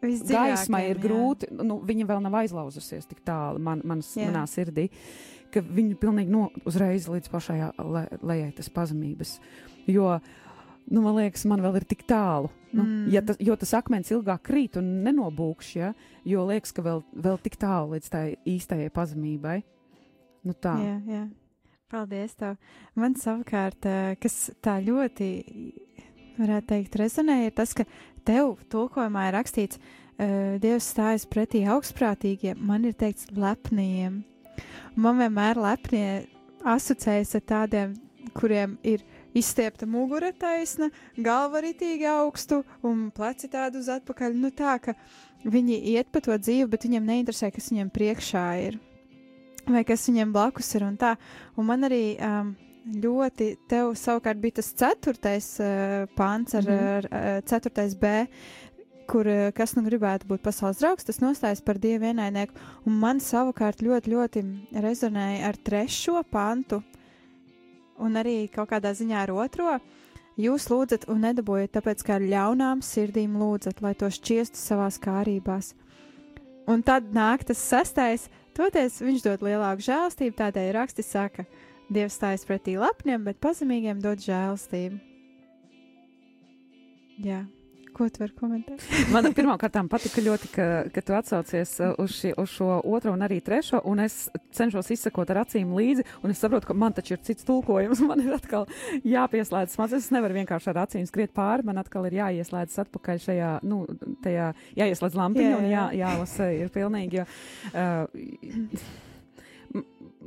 [0.00, 4.88] gaisma ir grūti, nu, viņa vēl nav aizlauzusies tik tālu man, manas, manā sirdī.
[4.88, 9.38] Uh, ka viņi pilnīgi no, uzreiz līdz pašai le, lejai tas pazemības.
[9.88, 10.18] Jo,
[10.90, 12.52] nu, man liekas, man vēl ir tik tālu.
[12.72, 13.08] Nu, mm.
[13.14, 15.92] ja tas, jo tas akmens ilgāk krīt un nenobūkš, ja,
[16.28, 19.60] jo liekas, ka vēl, vēl tik tālu līdz tai īstajai pazemībai.
[20.44, 20.76] Nu, tā.
[20.84, 21.26] Jā, jā.
[21.88, 22.34] Paldies!
[22.36, 22.58] Tev.
[23.00, 23.86] Man savukārt,
[24.20, 25.28] kas tā ļoti
[26.36, 27.86] varētu teikt, rezonē, ir tas, ka
[28.28, 29.80] tev tulkojumā ir rakstīts,
[30.18, 34.24] Dievs stājas pretī augstprātīgiem, man ir teikts lepniem.
[34.96, 36.26] Man vienmēr lepnie
[36.66, 37.94] asociējas ar tādiem,
[38.34, 39.04] kuriem ir
[39.36, 44.36] izstiepta mugura taisna, galva ritīgi augstu un pleci tādu uz atpakaļ.
[44.36, 44.94] Nu tā, ka
[45.44, 48.78] viņi iet pa to dzīvi, bet viņiem neinteresē, kas viņiem priekšā ir.
[49.68, 51.14] Vai kas viņiem blakus ir un tā.
[51.60, 52.54] Un man arī um,
[52.88, 56.96] ļoti, tev savukārt bija tas ceturtais uh, pāns ar, mm -hmm.
[56.96, 58.26] ar uh, ceturtais B,
[59.08, 62.56] kur uh, kas nu gribētu būt pasaules draugs, tas nostājas par dievu vienainieku.
[62.86, 64.44] Un man savukārt ļoti, ļoti
[64.84, 66.82] rezonēja ar trešo pantu
[67.98, 69.78] un arī kaut kādā ziņā ar otro.
[70.38, 75.72] Jūs lūdzat un nedabūjat, tāpēc kā ar ļaunām sirdīm lūdzat, lai to šķiestu savās kārībās.
[76.70, 81.48] Un tad nāk tas sastais, toties viņš dod lielāku žēlstību, tādēļ raksti saka,
[81.88, 84.98] Dievs stājas pretī lapniem, bet pazemīgiem dod žēlstību.
[87.24, 87.46] Jā.
[87.98, 88.78] Ko tu vari komentēt?
[89.14, 93.22] Man pirmkārt patika ļoti, ka, ka tu atsaucies uh, uz, ši, uz šo otro un
[93.26, 97.16] arī trešo, un es cenšos izsekot ar acīm līdzi, un es saprotu, ka man taču
[97.16, 97.98] ir cits tulkojums.
[98.08, 98.64] Man ir atkal
[99.04, 100.04] jāpieslēdz smadzenes.
[100.06, 103.76] Es nevaru vienkārši ar acīm skriet pāri, man atkal ir jāieslēdz atpakaļ šajā, nu,
[104.24, 104.46] tajā,
[104.78, 105.58] jāieslēdz lampiņa jā, jā.
[105.58, 107.14] un jā, jālasa ir pilnīgi.
[107.20, 107.24] Jo,
[107.74, 108.06] uh,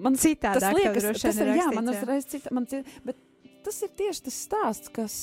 [0.06, 3.16] man citādi tas liekas, tas ir, jā, man uzreiz cita, man cita, bet
[3.66, 5.14] tas ir tieši tas stāsts, kas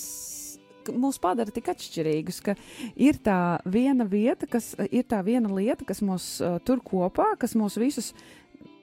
[0.94, 2.54] mūs padara tik atšķirīgus, ka
[2.96, 7.56] ir tā viena vieta, kas ir tā viena lieta, kas mūs uh, tur kopā, kas
[7.58, 8.12] mūs visus.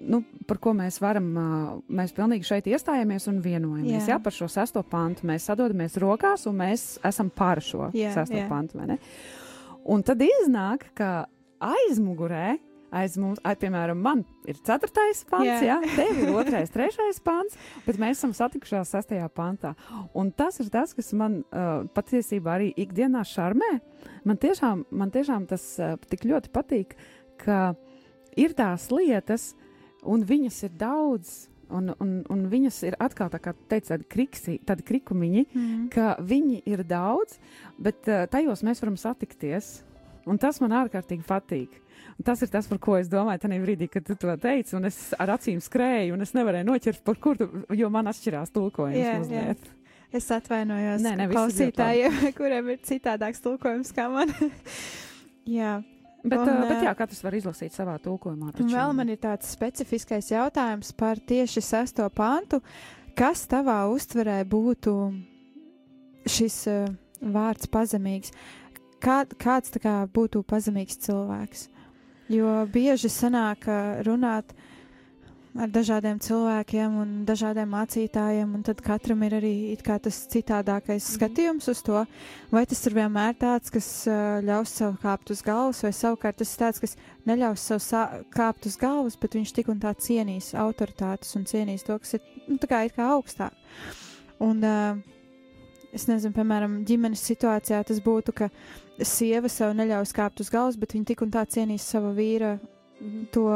[0.05, 4.03] Nu, par ko mēs varam, uh, mēs pilnīgi šeit iestājamies un vienojamies.
[4.03, 4.15] Jā.
[4.15, 8.37] jā, par šo sesto pantu mēs sadodamies rokās un mēs esam par šo jā, sesto
[8.37, 8.49] jā.
[8.51, 8.83] pantu.
[9.85, 11.27] Un tad iznāk, ka
[11.63, 12.55] aizmugurē
[12.95, 17.57] aiz mums, aiz, piemēram, man ir ceturtais pants, jā, jā tev ir otrais, trešais pants,
[17.85, 19.73] bet mēs esam satikušās sastajā pantā.
[20.17, 23.71] Un tas ir tas, kas man uh, patiesībā arī ikdienā šarmē.
[24.27, 26.95] Man tiešām, man tiešām tas uh, tik ļoti patīk,
[27.41, 27.75] ka
[28.39, 29.53] ir tās lietas,
[30.05, 31.35] un viņas ir daudz.
[31.65, 35.79] Un, un, un viņas ir atkal tā kā teica, tādi, kriksi, tādi krikumiņi, mm.
[35.89, 37.39] ka viņi ir daudz,
[37.81, 39.79] bet uh, tajos mēs varam satikties.
[40.29, 41.73] Un tas man ārkārtīgi patīk.
[42.23, 44.99] Tas ir tas, par ko es domāju tajā brīdī, kad tu to teici, un es
[45.19, 49.17] ar acīm skrēju, un es nevarēju noķert, par kur tu, jo man atšķirās tulkojums yeah,
[49.19, 49.65] mazliet.
[49.65, 49.81] Yeah.
[50.15, 54.31] Es atvainojos Nē, ne, klausītājiem, kuriem ir citādāks tulkojums kā man.
[55.57, 55.81] jā.
[56.25, 58.53] Bet, un, bet jā, katrs var izlasīt savā tulkojumā.
[58.55, 58.65] Taču.
[58.65, 62.63] Un vēl man ir tāds specifiskais jautājums par tieši sesto pantu.
[63.15, 64.95] Kas tavā uztverē būtu
[66.31, 66.87] šis uh,
[67.21, 68.33] vārds pazemīgs?
[69.03, 71.67] Kā, kāds kā būtu pazemīgs cilvēks?
[72.31, 73.67] Jo bieži sanāk
[74.05, 74.55] runāt
[75.55, 79.53] ar dažādiem cilvēkiem un dažādiem mācītājiem, un tad katram ir arī
[79.85, 81.15] tas citādākais mm -hmm.
[81.15, 82.05] skatījums uz to.
[82.51, 84.07] Vai tas ir vienmēr tāds, kas
[84.43, 87.79] ļaus sev kāpt uz galvas, vai savukārt tas ir tāds, kas neļaus sev
[88.29, 92.21] kāpt uz galvas, bet viņš tik un tā cienīs autoritātes un cienīs to, kas ir
[92.47, 93.51] nu, tā kā, kā augstāk.
[94.39, 95.14] Un, uh,
[95.95, 98.49] es nezinu, piemēram, ģimenes situācijā tas būtu, ka
[99.03, 103.25] sieva sev neļaus kāpt uz galvas, bet viņa tik un tā cienīs sava vīra mhm.
[103.35, 103.47] to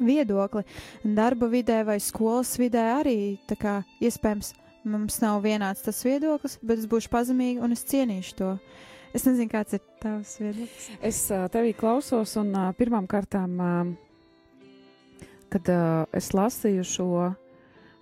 [0.00, 0.64] viedokli.
[1.04, 4.54] Darba vidē vai skolas vidē arī tā kā iespējams
[4.88, 8.54] mums nav vienāds tas viedoklis, bet es būšu pazemīga un es cienīšu to.
[9.10, 10.88] Es nezinu, kāds ir tavs viedoklis.
[11.02, 13.56] Es tevī klausos, un pirmām kārtām,
[15.50, 15.72] kad
[16.16, 17.08] es lasīju šo,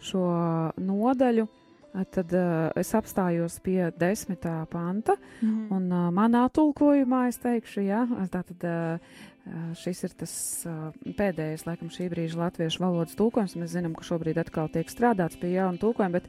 [0.04, 0.26] šo
[0.84, 1.48] nodaļu,
[2.12, 8.04] tad uh, es apstājos pie desmitā panta, mm un uh, manā tulkojumā es teikšu, jā,
[8.32, 9.18] tātad uh,
[9.78, 10.32] šis ir tas
[10.68, 13.56] uh, pēdējais, laikam, šī brīža latviešu valodas tulkojums.
[13.60, 16.28] Mēs zinām, ka šobrīd atkal tiek strādāts pie jauna tulkojuma, bet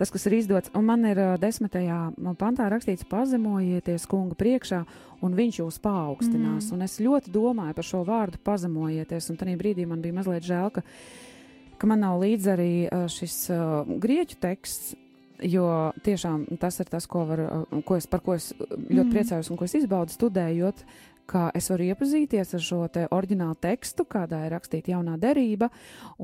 [0.00, 2.00] tas, kas ir izdots, un man ir uh, desmitajā
[2.40, 4.82] pantā rakstīts, pazemojieties kunga priekšā,
[5.24, 6.68] un viņš jūs paaugstinās.
[6.68, 6.74] Mm.
[6.76, 10.72] Un es ļoti domāju par šo vārdu pazemojieties, un tajā brīdī man bija mazliet žēl,
[10.74, 10.84] ka
[11.78, 12.72] ka man nav līdzi arī
[13.12, 14.96] šis uh, grieķu teksts.
[15.38, 17.40] Jo tiešām tas ir tas, ko, var,
[17.86, 19.12] ko es, par ko es ļoti mm.
[19.12, 20.82] priecājos un ko es izbaudu studējot,
[21.28, 25.68] ka es varu iepazīties ar šo te oriģinālu tekstu, kādā ir rakstīta jaunā derība.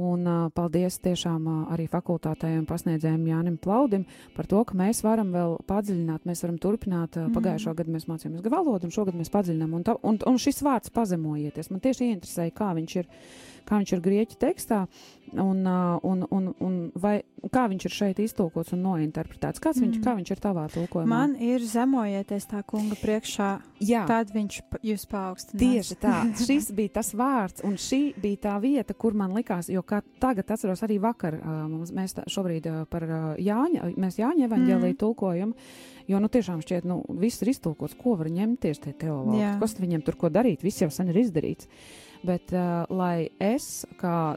[0.01, 5.33] Un uh, paldies tiešām uh, arī fakultātējiem pasniedzējiem Jānim Plaudim par to, ka mēs varam
[5.35, 7.19] vēl padziļināt, mēs varam turpināt.
[7.21, 7.79] Uh, pagājušo mm.
[7.81, 9.77] gadu mēs mācījāmies valodu, un šogad mēs padziļinām.
[9.77, 11.71] Un, ta, un, un šis vārds pazemojieties.
[11.73, 13.11] Man tieši interesēja, kā viņš ir
[13.69, 14.87] kā viņš ir grieķu tekstā,
[15.35, 19.59] Un, un, un, un vai, kā viņš ir šeit iztulkots un nointerpretēts?
[19.59, 20.05] Kāds viņš, Mm.
[20.05, 21.09] kā viņš ir tavā tulkojumā?
[21.11, 23.49] Man ir zemojieties tā kunga priekšā,
[23.83, 25.59] Jā, tad viņš jūs paaugstinās.
[25.59, 26.13] Tieši tā,
[26.47, 30.47] šis bija tas vārds, un šī bija tā vieta, kur man likās, jo kā tagad
[30.55, 33.03] atceros arī vakar, mums, mēs tā, šobrīd par
[33.41, 35.01] Jāņa, mēs Jāņa evaņģēlīju Mhm.
[35.03, 35.55] tulkojam,
[36.07, 39.59] jo, nu, tiešām šķiet, nu, viss ir iztulkots, ko var ņemties tie teologi, Jā.
[39.59, 41.67] kas viņiem tur ko darīt, viss jau sen ir izdarīts,
[42.27, 44.35] bet, uh, lai es, kā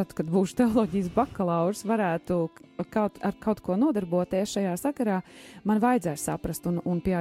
[0.00, 2.42] tad, kad būšu teoloģijas bakalaurs, varētu
[2.90, 5.18] kaut, ar kaut ko nodarboties šajā sakarā,
[5.68, 7.18] man vajadzēs saprast un, un pie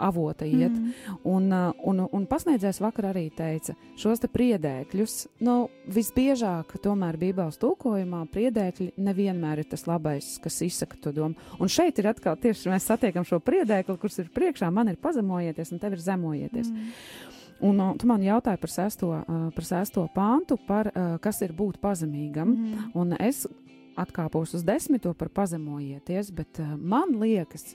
[0.00, 0.72] avota iet.
[0.72, 1.16] Mm.
[1.28, 5.56] Un, uh, un, un pasniedzējs vakar arī teica, šos te priedēkļus, nu,
[5.92, 11.50] visbiežāk, tomēr Bībeles tulkojumā, priedēkļi nevienmēr ir tas labais, kas izsaka to domu.
[11.60, 15.72] Un šeit ir atkal tieši mēs satiekam šo priedēkli, kurš ir priekšā, man ir pazemojieties,
[15.74, 16.72] un tev ir zemojieties.
[16.72, 17.38] Mm.
[17.62, 21.52] Un uh, tu man jautāji par sesto, uh, par sesto pāntu, par uh, kas ir
[21.56, 22.54] būt pazemīgam.
[22.54, 22.90] Mm.
[22.96, 23.44] Un es
[24.00, 27.74] atkāpos uz desmito par pazemojieties, bet uh, man liekas,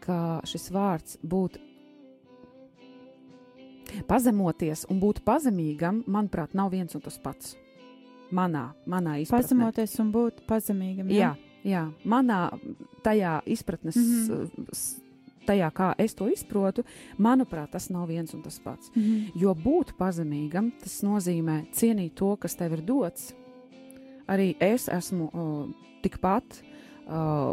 [0.00, 1.60] ka šis vārds būt
[4.08, 7.56] pazemoties un būt pazemīgam, manuprāt, nav viens un tas pats.
[8.34, 9.44] Manā, manā izpratnē.
[9.44, 11.10] Pazemoties un būt pazemīgam.
[11.14, 12.48] Jā, jā, manā
[13.06, 14.24] tajā izpratnes, mm.
[14.26, 15.05] -hmm.
[15.46, 16.84] Tajā kā es to izprotu,
[17.18, 18.90] manuprāt, tas nav viens un tas pats.
[18.94, 19.30] Mm -hmm.
[19.34, 23.34] Jo būt pazemīgam, tas nozīmē cienīt to, kas tev ir dots.
[24.28, 25.68] Arī es esmu uh,
[26.02, 26.62] tikpat,
[27.06, 27.52] uh,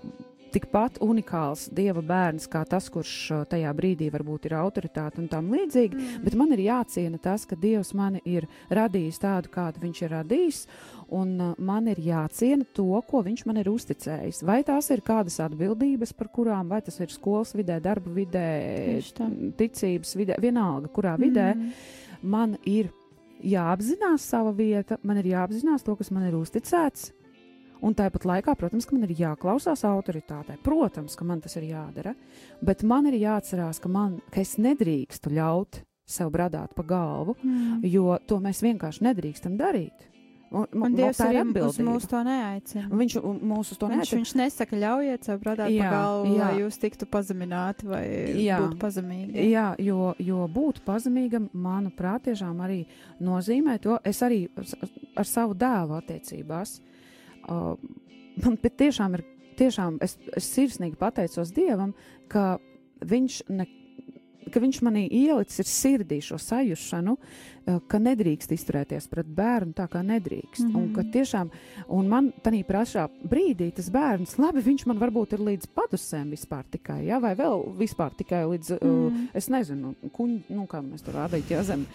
[0.53, 5.49] tikpat unikāls dieva bērns, kā tas, kurš uh, tajā brīdī varbūt ir autoritāte un tam
[5.53, 5.97] līdzīgi.
[5.97, 6.23] Mm.
[6.25, 10.61] Bet man ir jāciena tas, ka Dievs mani ir radījis tādu, kādu Viņš ir radījis,
[11.17, 14.43] un uh, man ir jāciena to, ko Viņš man ir uzticējis.
[14.47, 18.47] Vai tās ir kādas atbildības, par kurām, vai tas ir skolas vidē, darba vidē,
[19.59, 21.71] ticības vidē, vienalga, kurā vidē Mm.
[22.21, 22.89] man ir
[23.43, 27.11] jāapzinās sava vieta, man ir jāapzinās to, kas man ir uzticēts.
[27.83, 30.55] Un tāpat laikā, protams, man ir jāklausās autoritātei.
[30.63, 32.13] Protams, ka man tas ir jādara,
[32.63, 37.81] bet man ir jāatcerās, ka, man, ka es nedrīkstu ļaut sev bradāt pa galvu, Mm.
[37.83, 40.09] jo to mēs vienkārši nedrīkstam darīt.
[40.53, 41.85] Un, Un Dievs arī uz atbildība.
[41.89, 42.87] mūs to neaicina.
[42.93, 44.19] Viņš mūs uz to Viņš, neaicina.
[44.19, 46.39] viņš nesaka, ļaujiet sev bradāt Jā, pa galvu, jā.
[46.45, 48.03] lai jūs tiktu pazemināti vai
[48.37, 48.59] Jā.
[48.61, 49.49] būtu pazemīgi.
[49.49, 52.85] Jā, jo, jo būt pazemīgam, manuprāt, tiešām arī
[53.19, 53.97] nozīmē to.
[54.05, 54.63] Es arī ar,
[55.17, 56.79] ar savu dēlu attiecībās.
[56.79, 56.92] Uh,
[57.47, 59.23] man bet tiešām ir,
[59.59, 61.93] tiešām es, es sirsnīgi pateicos Dievam,
[62.27, 62.57] ka
[63.03, 63.65] viņš, ne,
[64.53, 69.85] ka viņš manī ielicis ir sirdī šo sajūšanu, uh, ka nedrīkst izturēties pret bērnu tā,
[69.87, 70.65] kā nedrīkst.
[70.65, 70.77] Mm -hmm.
[70.77, 71.11] Un ka Mhm.
[71.11, 71.49] tiešām,
[71.87, 76.63] un man tādā pašā brīdī tas bērns, labi, viņš man varbūt ir līdz padusēm vispār
[76.71, 79.27] tikai, ja, vai vēl vispār tikai līdz, uh, Mm.
[79.33, 81.85] es nezinu, kuņ, nu, kā mēs tur rādīt, ja zem,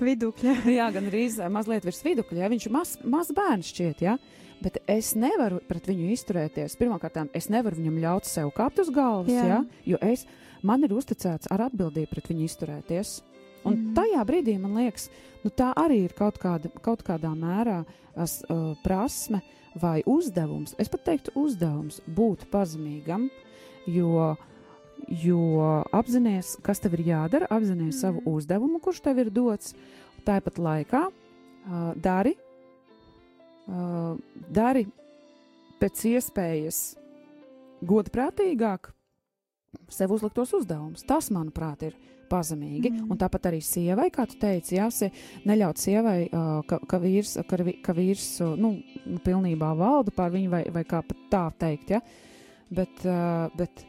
[0.00, 0.54] Vidukļa.
[0.78, 4.18] jā, gan arī mazliet virs vidukļa, ja viņš maz, maz bērns šķiet, ja,
[4.62, 6.78] bet es nevaru pret viņu izturēties.
[6.80, 9.44] Pirmkārt, es nevaru viņam ļaut sev kāpt uz galvas, Jā.
[9.48, 9.60] ja,
[9.94, 10.24] jo es,
[10.62, 13.20] man ir uzticēts ar atbildību pret viņu izturēties.
[13.64, 13.94] Un Mhm.
[13.94, 15.08] tajā brīdī man liekas,
[15.44, 17.84] nu, tā arī ir kaut, kāda, kaut kādā mērā
[18.16, 19.40] as, uh, prasme
[19.74, 20.74] vai uzdevums.
[20.78, 23.30] Es pat teiktu, uzdevums būt pazemīgam,
[23.86, 24.36] jo,
[25.08, 28.00] jo apzināties, kas tev ir jādara, apzināties mm.
[28.00, 29.74] savu uzdevumu, kurš tev ir dots.
[30.26, 32.36] Tāpat laikā uh, dari,
[33.68, 34.16] uh,
[34.50, 34.86] dari
[35.82, 36.82] pēc iespējas
[37.82, 38.92] godprātīgāk
[39.92, 41.04] sev uzliktos uzdevumus.
[41.08, 41.96] Tas, manuprāt, ir
[42.32, 42.90] pazemīgi.
[42.92, 43.10] Mm.
[43.12, 45.10] Un tāpat arī sievai, kā tu teici, jāsi
[45.48, 50.32] neļaut sievai, uh, ka, ka vīrs, ka, ka vīrs uh, nu, nu, pilnībā valda pār
[50.36, 51.96] viņu, vai, vai kā pat tā teikt.
[51.96, 52.02] Ja?
[52.72, 53.84] Bet, uh, bet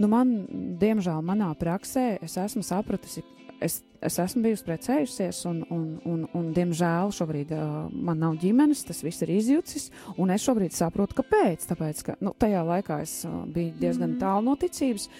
[0.00, 0.34] nu, man,
[0.80, 3.24] diemžēl, manā praksē es esmu sapratusi.
[3.60, 8.86] Es, es esmu bijusi precējusies, un, un, un, un diemžēl, šobrīd uh, man nav ģimenes,
[8.88, 9.90] tas viss ir izjucis.
[10.16, 11.66] Un es šobrīd saprotu, kāpēc.
[11.68, 14.20] Tāpēc, ka nu, tajā laikā es uh, biju diezgan Mhm.
[14.22, 15.10] tālu no ticības,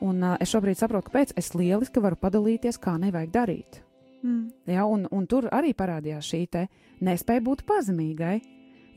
[0.00, 1.36] un uh, es šobrīd saprotu, kāpēc.
[1.36, 3.82] Es lieliski varu padalīties, kā nevajag darīt.
[4.22, 4.50] Mm.
[4.68, 6.46] Ja, un, un tur arī parādījās šī
[7.00, 8.40] nespēja būt pazemīgai.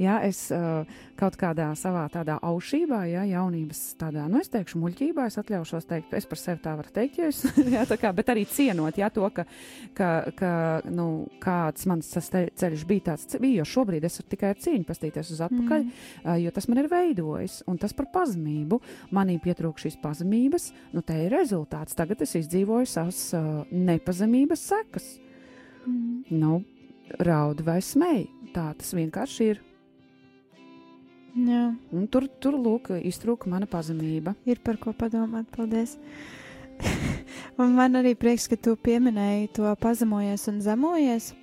[0.03, 0.83] Ja, es uh,
[1.19, 6.15] kaut kādā savā tādā aušībā, ja, jaunības tādā, nu, es teikšu, muļķībā, es atļaušos teikt,
[6.17, 7.43] es par sevi tā varu teikt, ja es,
[7.75, 9.45] ja, tā kā, bet arī cienot, ja, to, ka,
[9.97, 10.53] ka, ka
[10.91, 11.07] nu,
[11.43, 15.43] kāds mans ceļš bija tāds, bija, jo šobrīd es varu tikai ar cieņu pastīties uz
[15.47, 15.91] atpakaļ, Mm.
[16.23, 18.79] uh, jo tas man ir veidojis, un tas par pazemību,
[19.15, 21.97] manī pietrūk šīs pazemības, nu, te ir rezultāts.
[21.97, 25.07] Tagad es izdzīvoju savas uh, nepazemības sekas.
[25.87, 26.23] Mm.
[26.39, 26.61] Nu,
[27.19, 28.25] raud vai smēj.
[28.53, 29.61] Tā tas vienkārši ir.
[31.33, 34.35] Tur, tur lūk, iztrūka mana pazemība.
[34.45, 35.49] ir par ko padomāt.
[35.55, 35.97] Paldies.
[37.61, 41.33] Un man arī prieks, ka tu pieminēji to pazemojies un zemojies,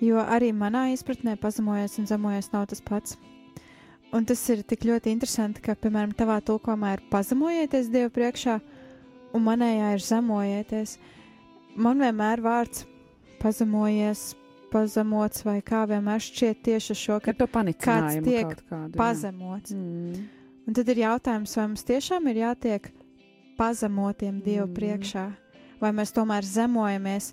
[0.00, 3.16] jo arī manā izpratnē pazemojies un zemojies nav tas pats.
[4.12, 8.60] Un tas ir tik ļoti interesanti, ka, piemēram, tavā tulkojumā ir pazemojieties Dievu priekšā,
[9.34, 10.96] un manējā ir zemojieties.
[11.76, 12.86] Man vienmēr vārds
[13.42, 14.30] pazemojies,
[14.72, 19.74] pazemots vai kā vienmēr šķiet tieši šo, Ka panicinājumu tiek kādu, pazemots.
[19.74, 20.26] Mm.
[20.66, 22.90] Un tad ir jautājums, vai mums tiešām ir jātiek
[23.56, 24.74] pazemotiem Dievu Mm.
[24.74, 25.26] priekšā,
[25.80, 27.32] vai mēs tomēr zemojamies.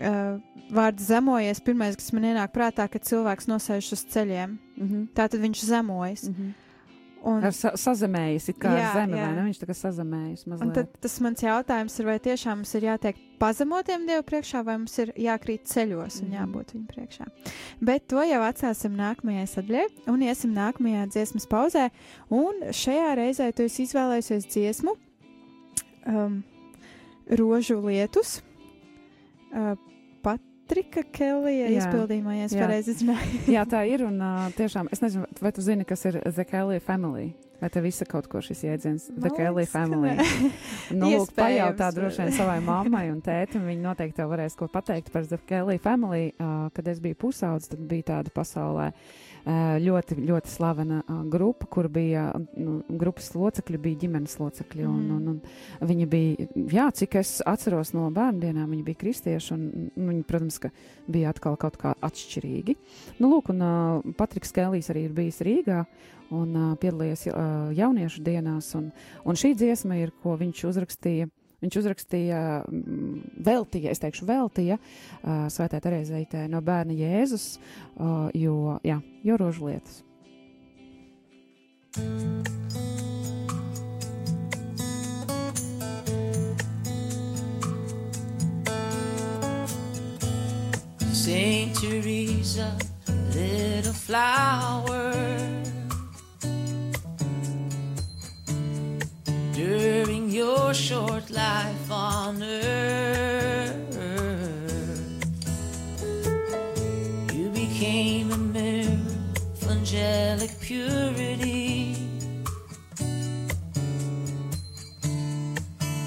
[0.00, 0.40] Uh,
[0.72, 4.58] vārds zemojies, pirmais, kas man ienāk prātā, kad cilvēks nosēž uz ceļiem.
[4.76, 5.08] Mm -hmm.
[5.14, 6.22] Tā tad viņš zemojas.
[6.28, 6.52] Mm -hmm.
[7.22, 9.26] Un, Ar sa sazemējas, kā Jā, ar zemi, jā.
[9.36, 9.42] ne?
[9.44, 14.06] Viņš tā kā sazemējas tad tas mans jautājums ir, vai tiešām mums ir jātiek pazemotiem
[14.08, 16.36] Dievu priekšā, vai mums ir jākrīt ceļos un Mhm.
[16.38, 17.26] jābūt viņa priekšā.
[17.84, 21.90] Bet to jau atstāsim nākamajai sadaļai un iesim nākamajā dziesmas pauzē.
[22.30, 24.96] Un šajā reizē tu esi izvēlējusies dziesmu
[26.06, 26.42] um,
[27.28, 28.40] Rožu lietus.
[29.52, 29.76] Uh,
[30.70, 33.38] Patrika Kelija Jā, izpildījumā, ja es pareizi izrunāju.
[33.56, 34.04] Jā, tā ir.
[34.06, 37.32] Un uh, tiešām, es nezinu, vai tu zini, kas ir The Kelly Family.
[37.58, 39.08] Vai tev visa kaut ko šis jēdziens?
[39.18, 40.14] The Kelly Family.
[41.00, 43.66] Nu, lūk, pajautā droši vien savai mammai un tētim.
[43.66, 46.30] Viņi noteikti tev varēs ko pateikt par The Kelly Family.
[46.38, 51.00] Uh, kad es biju pusaudzis, tad bija tāda pasaulē uh, ļoti, ļoti slavena
[51.32, 52.26] grupa, kur bija
[52.56, 54.84] nu, grupas locekļi, bija ģimenes locekļi.
[54.86, 55.16] Un, Mm.
[55.16, 55.40] un,
[55.80, 59.54] un viņi bija, jā, cik es atceros no bērnu dienām, viņi bija kristieši.
[59.56, 60.70] Un, un viņi, protams, ka
[61.08, 62.76] bija atkal kaut kā atšķirīgi.
[63.18, 65.84] Nu, lūk, un uh, Patriks Kēlijs arī ir bijis Rīgā
[66.30, 68.74] un uh, piedalījies uh, jauniešu dienās.
[68.78, 68.90] Un,
[69.24, 71.30] un šī dziesma ir, ko viņš uzrakstīja.
[71.60, 77.58] Viņš uzrakstīja, mm, veltīja, es teikšu, veltīja uh, Svētā Terezītē no bērna Jēzus,
[77.98, 80.04] uh, jo, jā, jo rožu lietas.
[91.12, 92.72] Saint Teresa,
[93.34, 95.59] little flower.
[100.70, 103.74] Your short life on earth,
[107.34, 108.96] you became a mirror
[109.62, 111.96] of angelic purity.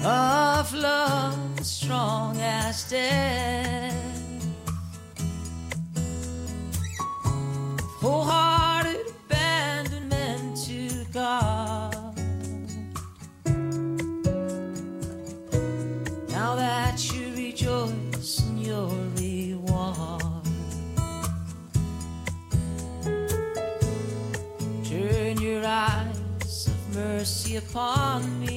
[0.02, 4.13] Of love strong as death.
[27.24, 28.53] Mercy upon me.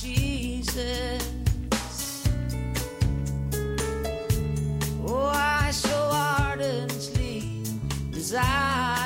[0.00, 1.22] Jesus.
[5.04, 7.62] Oh, I so ardently
[8.12, 8.97] desire.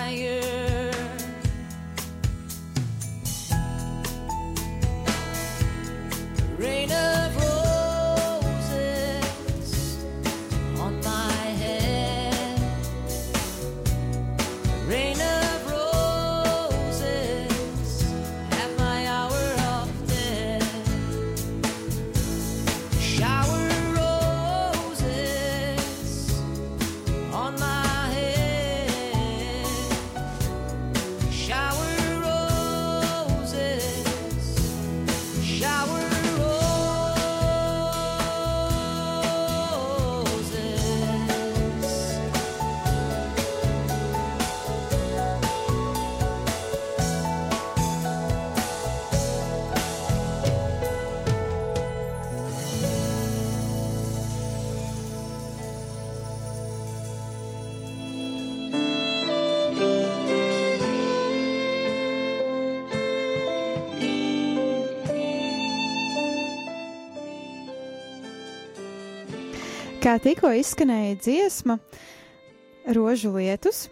[70.02, 71.76] Kā tikko izskanēja dziesma
[72.90, 73.84] Rožu lietus,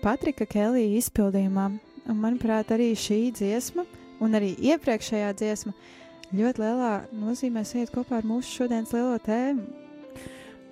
[0.00, 1.66] Patrika Kelija izpildījumā,
[2.08, 3.84] un manuprāt, arī šī dziesma,
[4.24, 5.74] un arī iepriekšējā dziesma,
[6.32, 9.66] ļoti lielā nozīmē iet kopā ar mūsu šodienas lielo tēmu.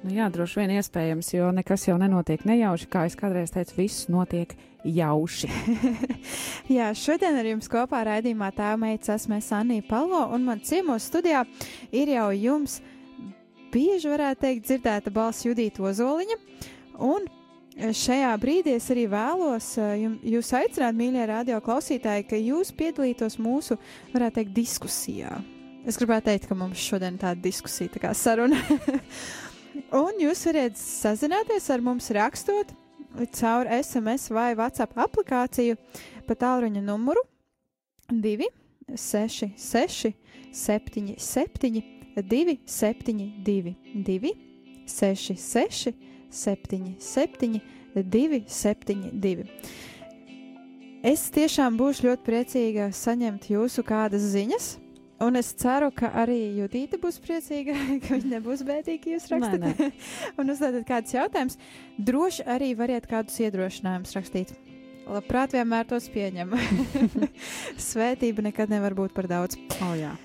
[0.00, 2.88] Nu, jā, droši vien iespējams, jo nekas jau nenotiek nejauši.
[2.88, 5.52] Kā es kādreiz teicu, viss notiek jauši.
[6.76, 11.08] Jā, šodien ar jums kopā raidījumā tā meitas esmu es Anija Palo, un man ciemos
[11.10, 11.42] studijā
[11.92, 12.80] ir jau jums
[13.76, 16.38] bieži varētu teikt dzirdēta balss Judīta Ozoliņa,
[17.04, 17.28] un
[17.76, 23.76] šajā brīdī es arī vēlos jum, jūs aicināt, mīļie radio klausītāji, ka jūs piedalītos mūsu,
[24.14, 25.36] varētu teikt, diskusijā.
[25.86, 28.58] Es gribētu teikt, ka mums šodien tāda diskusija, tā kā saruna.
[30.02, 32.72] un jūs varat sazināties ar mums rakstot
[33.36, 35.76] caur SMS vai WhatsApp aplikāciju
[36.26, 37.22] pa tālruņa numuru
[38.10, 38.48] 2,
[38.96, 40.12] 6, 6,
[40.52, 41.84] 7, 7,
[42.16, 44.32] 2, 7, 2, 2,
[44.86, 45.92] 6, 6,
[46.30, 47.60] 7, 7,
[47.94, 49.46] 2, 7, 2.
[51.06, 54.72] Es tiešām būšu ļoti priecīga saņemt jūsu kādas ziņas.
[55.22, 57.72] Un es ceru, ka arī Judita būs priecīga,
[58.04, 59.62] ka viņa nebūs bēdīga, ka jūs rakstat.
[59.62, 59.90] Nē,
[60.42, 61.56] un uzdodat kādus jautājumus.
[61.96, 64.52] Droši arī variet kādus iedrošinājumus rakstīt.
[65.06, 66.52] Labprāt, vienmēr tos pieņem.
[67.88, 69.56] Svētība nekad nevar būt par daudz.
[69.78, 70.16] oh, jā.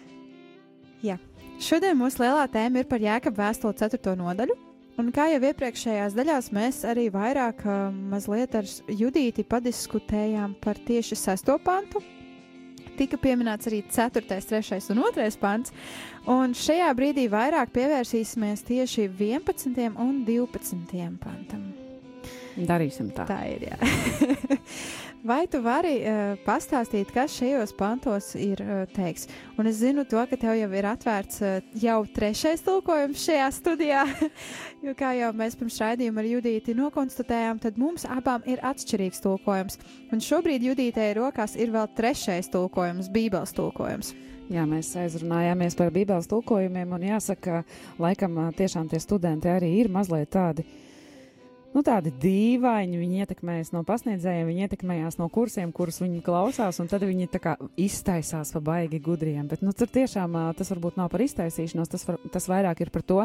[1.61, 4.15] Šodien mūsu lielā tēma ir par jēkabu vēstuli 4.
[4.17, 4.55] nodaļu.
[4.99, 7.61] Un kā jau iepriekšējās daļās, mēs arī vairāk
[8.11, 11.53] mazliet ar Judīti padiskutējām par tieši 6.
[11.63, 12.01] pantu.
[12.97, 14.81] Tika pieminēts arī 4., 3.
[14.93, 15.27] un 2.
[15.41, 15.73] pants,
[16.29, 19.85] un šajā brīdī vairāk pievērsīsimies tieši 11.
[20.01, 21.07] un 12.
[21.21, 21.69] pantam.
[22.57, 23.29] Darīsim tā.
[23.29, 23.69] Tā ir.
[25.21, 29.27] Vai tu vari uh, pastāstīt, kas šajos pantos ir uh, teiks?
[29.53, 34.01] Un es zinu, to, ka tev jau ir atvērts uh, jau trešais tulkojums šajā studijā.
[34.85, 39.77] jo kā jau mēs pirms raidījuma ar Judīti nokonstatējām, tad mums abām ir atšķirīgs tulkojums.
[40.09, 44.15] Un šobrīd Judītei rokās ir vēl trešais tulkojums, Bībeles tulkojums.
[44.49, 47.61] Jā, mēs aizrunājāmies par Bībeles tulkojumiem, un jāsaka,
[48.01, 50.65] laikam tiešām tie studenti arī ir mazliet tādi.
[51.71, 56.89] Nu, tādi dīvaini, viņi ietekmējas no pasniedzējiem, viņi ietekmējās no kursiem, kurus viņi klausās, un
[56.91, 57.29] tad viņi
[57.79, 59.45] iztaisās pa baigi gudriem.
[59.47, 63.05] Bet, nu, tur tiešām tas varbūt nav par iztaisīšanos, tas, var, tas vairāk ir par
[63.07, 63.21] to,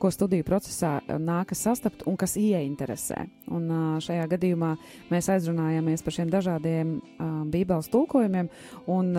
[0.00, 3.20] ko studiju procesā nākas sastapt un kas ieinteresē.
[3.52, 3.68] Un
[4.00, 4.74] šajā gadījumā
[5.12, 6.96] mēs aizrunājāmies par šiem dažādiem
[7.52, 8.48] Bībeles tulkojumiem,
[8.88, 9.12] un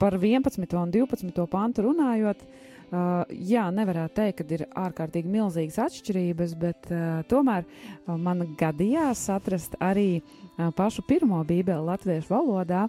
[0.00, 0.64] par 11.
[0.80, 1.44] un 12.
[1.52, 8.14] pantu runājot, uh, jā, nevarētu teikt, ka ir ārkārtīgi milzīgas atšķirības, bet uh, tomēr uh,
[8.14, 12.86] man gadījās atrast arī uh, pašu pirmo bībeli latviešu valodā.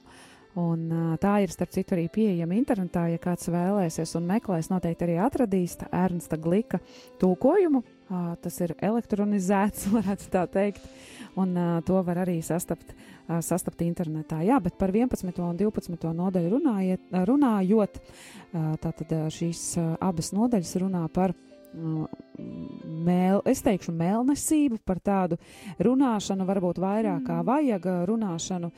[0.57, 3.07] Un, uh, tā ir, starp citu, arī pieejama internetā.
[3.11, 6.81] Ja kāds vēlēsies un meklēs, noteikti arī atradīs Ernsta Glika
[7.21, 7.83] tulkojumu.
[8.07, 10.85] Uh, tas ir elektronizēts, varētu tā teikt,
[11.37, 14.39] un uh, to var arī sastapt, uh, sastapt internetā.
[14.45, 15.41] Jā, bet par 11.
[15.43, 16.13] un 12.
[16.15, 17.99] nodaļu runājiet, runājot,
[18.83, 19.63] tātad šīs
[19.99, 21.35] abas nodaļas runā par
[21.77, 25.37] mēl, es teikšu, mēlnesību, par tādu
[25.83, 28.71] runāšanu, varbūt vairāk kā vajag uh, runāšanu,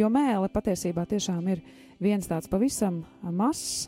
[0.00, 1.62] jo mēle patiesībā tiešām ir
[2.02, 3.86] viens tāds pavisam mazs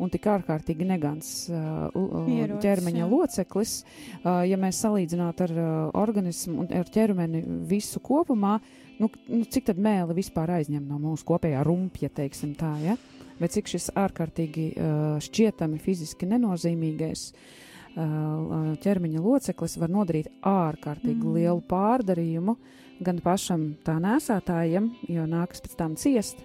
[0.00, 3.08] un tik ārkārtīgi negants uh, Ierocis, ķermeņa jā.
[3.10, 3.76] loceklis,
[4.22, 5.70] uh, ja mēs salīdzinātu ar uh,
[6.00, 8.56] organismu un ar ķermeni visu kopumā,
[9.00, 12.98] nu, nu, cik tad mēli vispār aizņem no mūsu kopējā rumpja, teiksim tā, ja?
[13.40, 21.34] Bet cik šis ārkārtīgi uh, šķietami fiziski nenozīmīgais uh, ķermeņa loceklis var nodarīt ārkārtīgi mm.
[21.38, 22.56] lielu pārdarījumu
[23.00, 26.42] gan pašam tā nēsātājam, jo nākas pēc tam ciest,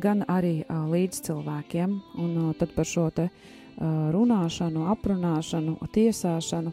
[0.00, 1.94] gan arī uh, līdz cilvēkiem.
[2.22, 6.72] Un uh, tad par šo te uh, runāšanu, aprunāšanu, tiesāšanu,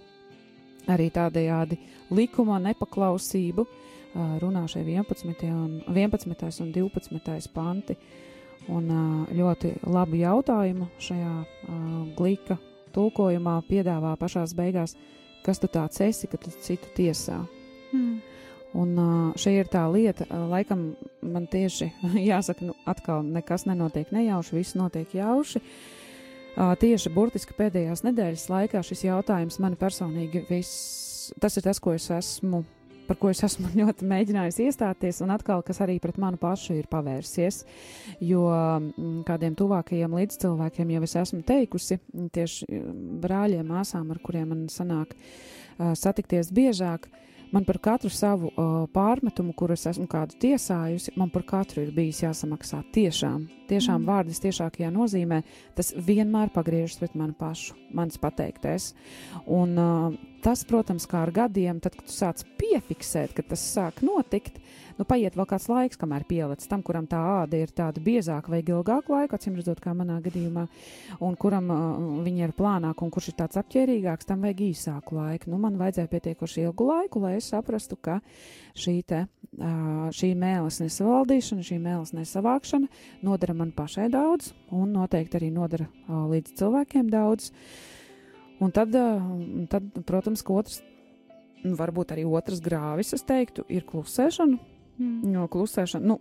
[0.91, 1.77] arī tādējādi
[2.11, 5.47] likuma nepaklausību uh, runā šie 11.
[5.51, 6.61] un, 11.
[6.65, 7.53] un 12.
[7.53, 7.97] panti.
[8.69, 11.79] Un uh, ļoti labu jautājumu šajā uh,
[12.17, 12.59] glīka
[12.93, 14.93] tulkojumā piedāvā pašās beigās,
[15.45, 17.39] kas tu tāds esi, ka tu citu tiesā.
[17.91, 18.19] Mm.
[18.77, 21.89] Un uh, šī ir tā lieta, uh, laikam man tieši
[22.31, 25.59] jāsaka, nu, atkal nekas nenotiek nejauši, viss notiek jauši.
[26.51, 31.97] Uh, tieši burtiski pēdējās nedēļas laikā šis jautājums man personīgi viss, tas ir tas, ko
[31.97, 32.63] es esmu,
[33.09, 36.87] par ko es esmu ļoti mēģinājis iestāties, un atkal, kas arī pret manu pašu ir
[36.91, 37.65] pavērsies,
[38.23, 41.99] jo mm, kādiem tuvākajiem līdzcilvēkiem jau es esmu teikusi,
[42.35, 42.71] tieši
[43.23, 47.11] brāļiem, māsām, ar kuriem man sanāk uh, satikties biežāk,
[47.51, 51.91] Man par katru savu uh, pārmetumu, kuru es esmu kādu tiesājusi, man par katru ir
[51.95, 53.49] bijis jāsamaksā tiešām.
[53.67, 54.07] Tiešām Mm.
[54.07, 55.41] vārdas tiešākajā nozīmē,
[55.75, 58.93] tas vienmēr pagriežas pret mani pašu, mans pateiktais.
[59.45, 64.01] Un uh, tas, protams, kā ar gadiem, tad, kad tu sāc piefiksēt, ka tas sāk
[64.05, 64.57] notikt,
[64.97, 68.61] nu paiet vēl kāds laiks, kamēr pieliec tam, kuram tā āda ir tāda biezāka vai
[68.61, 70.65] ilgāka laika, acīm redzot, kā manā gadījumā,
[71.25, 71.83] un kuram uh,
[72.25, 75.51] viņa ir plānāka un kurš ir tāds apģērbīgāks, tam vajag īsāku laiku.
[75.53, 78.19] Nu, man vajadzēja pietiekoši ilgu laiku, lai es saprastu, ka
[78.77, 79.23] šī, te,
[79.57, 82.91] uh, šī mēles nesavaldīšana, šī mēles nesavākšana
[83.25, 87.51] nodara man pašai daudz, un noteikti arī nodara uh, līdz cilvēkiem daudz.
[88.61, 89.21] Un tad, uh,
[89.69, 90.81] tad, protams, ka otrs,
[91.63, 94.59] nu, varbūt arī otrs grāvis, es teiktu, ir klusēšana.
[95.01, 95.31] Mm.
[95.33, 96.19] Jo klusēšana, nu,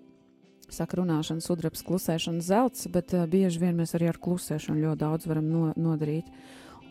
[0.73, 5.29] saka, runāšana, sudrabs, klusēšana, zelts, bet uh, bieži vien mēs arī ar klusēšanu ļoti daudz
[5.29, 6.31] varam no, nodarīt.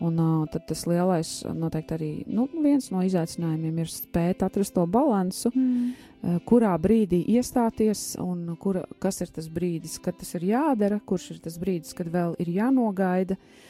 [0.00, 4.86] Un uh, tad tas lielais, noteikti arī nu, viens no izaicinājumiem ir spēt atrast to
[4.86, 5.90] balansu, Mm.
[5.90, 11.32] uh, kurā brīdī iestāties un kura, kas ir tas brīdis, kad tas ir jādara, kurš
[11.34, 13.34] ir tas brīdis, kad vēl ir jānogaida.
[13.34, 13.66] Uh,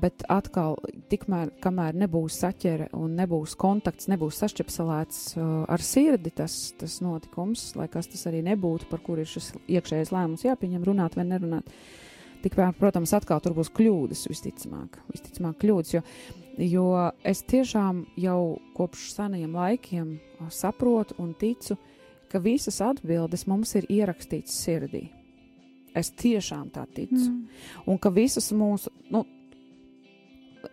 [0.00, 0.78] bet atkal,
[1.12, 5.18] tikmēr, kamēr nebūs saķere un nebūs kontakts, nebūs sašķepselēts
[5.68, 10.12] ar sirdi tas, tas notikums, lai kas tas arī nebūtu, par kur ir šis iekšējais
[10.14, 11.68] lēmums jāpieņem, runāt vai nerunāt.
[12.42, 16.02] Tikmēr, protams, atkal tur būs kļūdas, visticamāk, visticamāk kļūdas, jo,
[16.58, 16.86] jo
[17.28, 18.38] es tiešām jau
[18.74, 20.16] kopš seniem laikiem
[20.50, 21.76] saprotu un ticu,
[22.32, 25.10] ka visas atbildes mums ir ierakstītas sirdī.
[25.94, 27.28] Es tiešām tā ticu.
[27.28, 27.62] Mm.
[27.92, 29.26] Un ka visas mūsu, nu,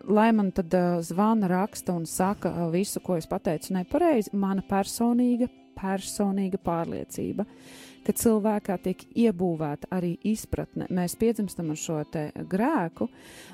[0.09, 4.63] lai man tad uh, zvana, raksta un saka uh, visu, ko es pateicu nepareizi, mana
[4.65, 7.45] personīga, personīga pārliecība,
[8.05, 10.89] ka cilvēkā tiek iebūvēta arī izpratne.
[10.93, 13.09] Mēs piedzimstam ar šo te grēku,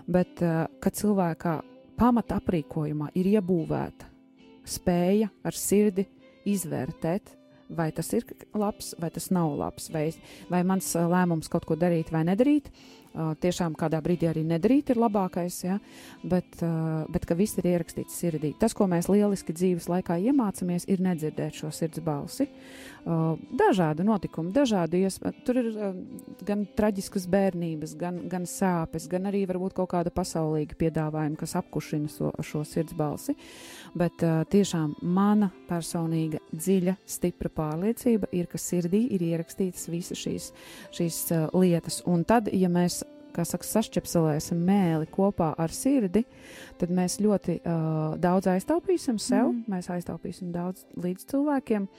[0.07, 1.55] bet uh, ka cilvēkā
[1.99, 4.11] pamata aprīkojumā ir iebūvēta
[4.65, 6.07] spēja ar sirdi
[6.49, 7.31] izvērtēt,
[7.75, 10.09] vai tas ir labs, vai tas nav labs, vai,
[10.51, 12.69] vai mans lēmums kaut ko darīt vai nedarīt.
[13.16, 15.78] Tiešām kādā brīdī arī nedarīt ir labākais, ja?
[16.24, 16.57] bet,
[17.13, 18.51] bet ka viss ir ierakstīts sirdī.
[18.59, 22.49] Tas, ko mēs lieliski dzīves laikā iemācāmies, ir nedzirdēt šo sirds balsi.
[23.05, 25.41] Dažādi notikumi, dažādi iespējas.
[25.47, 25.72] Tur ir
[26.47, 32.11] gan traģiskas bērnības, gan, gan sāpes, gan arī varbūt kaut kāda pasaulīga piedāvājuma, kas apkušina
[32.11, 33.38] so, šo sirds balsi.
[33.95, 40.49] Bet uh, tiešām mana personīga, dziļa, stipra pārliecība ir, ka sirdī ir ierakstītas visas šīs,
[40.95, 42.01] šīs uh, lietas.
[42.11, 46.25] Un tad, ja mēs kā saka, sašķepselēsim mēli kopā ar sirdi,
[46.79, 49.65] tad mēs ļoti uh, daudz aiztaupīsim sev, mm.
[49.71, 51.89] mēs aiztaupīsim daudz līdz cilvēkiem.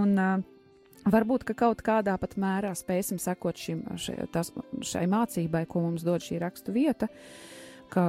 [0.00, 0.50] Un, uh,
[1.04, 4.48] Varbūt, ka kaut kādā pat mērā spēsim sekot šim, šai, tas,
[4.80, 7.10] šai mācībai, ko mums dod šī rakstu vieta.
[7.92, 8.06] Ka,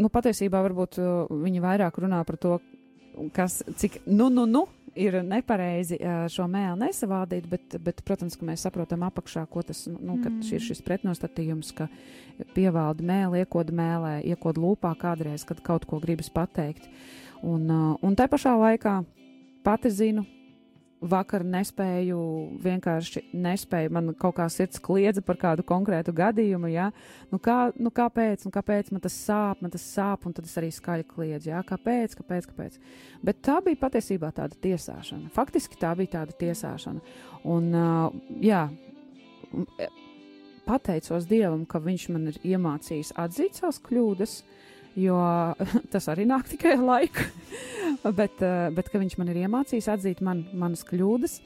[0.00, 0.96] nu, patiesībā varbūt
[1.28, 2.54] viņi vairāk runā par to,
[3.34, 4.66] kas, cik, nu, nu, nu,
[4.98, 5.98] ir nepareizi
[6.32, 10.42] šo mēlu nesavādīt, bet, bet, protams, ka mēs saprotam apakšā, ko tas, nu, ka Mm.
[10.52, 11.88] ir šis pretnostatījums, ka
[12.54, 16.88] pievalda mēlē, iekoda mēlē, iekoda lūpā kādreiz, kad kaut ko gribas pateikt.
[17.42, 17.70] Un,
[18.02, 19.04] un tā pašā laikā
[19.64, 20.26] pati zinu,
[21.00, 22.18] vakar nespēju,
[22.60, 26.90] vienkārši nespēju, man kaut kā sirds kliedza par kādu konkrētu gadījumu, jā,
[27.32, 30.56] nu, kā, nu kāpēc, nu kāpēc man tas sāp, man tas sāp, un tad es
[30.60, 32.78] arī skaļi kliedzu, jā, kāpēc, kāpēc, kāpēc.
[33.24, 35.32] Bet tā bija patiesībā tāda tiesāšana.
[35.34, 37.16] Faktiski tā bija tāda tiesāšana.
[37.48, 38.66] Un, uh, jā,
[39.80, 39.88] e,
[40.68, 44.42] pateicos Dievam, ka Viņš man ir iemācījis atzīt savas kļūdas,
[44.98, 45.16] jo
[45.92, 47.26] tas arī nāk tikai ar laiku.
[48.20, 51.36] bet, uh, bet ka viņš man ir iemācījis atzīt man, manas kļūdas,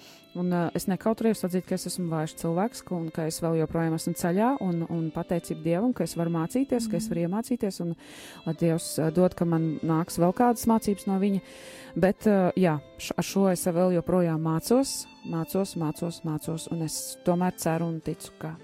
[0.41, 3.97] un uh, es nekautrējos atzīt, ka es esmu vājš cilvēks, un ka es vēl joprojām
[3.97, 6.91] esmu ceļā, un, un pateicību Dievam, ka es varu mācīties, mm.
[6.93, 7.95] ka es varu iemācīties, un
[8.47, 11.43] lai Dievs uh, dod, ka man nāks vēl kādas mācības no viņa.
[11.95, 12.27] Bet,
[12.59, 12.73] jā,
[13.15, 18.33] ar šo es vēl joprojām mācos, mācos, mācos, mācos, un es tomēr ceru un ticu,
[18.43, 18.57] ka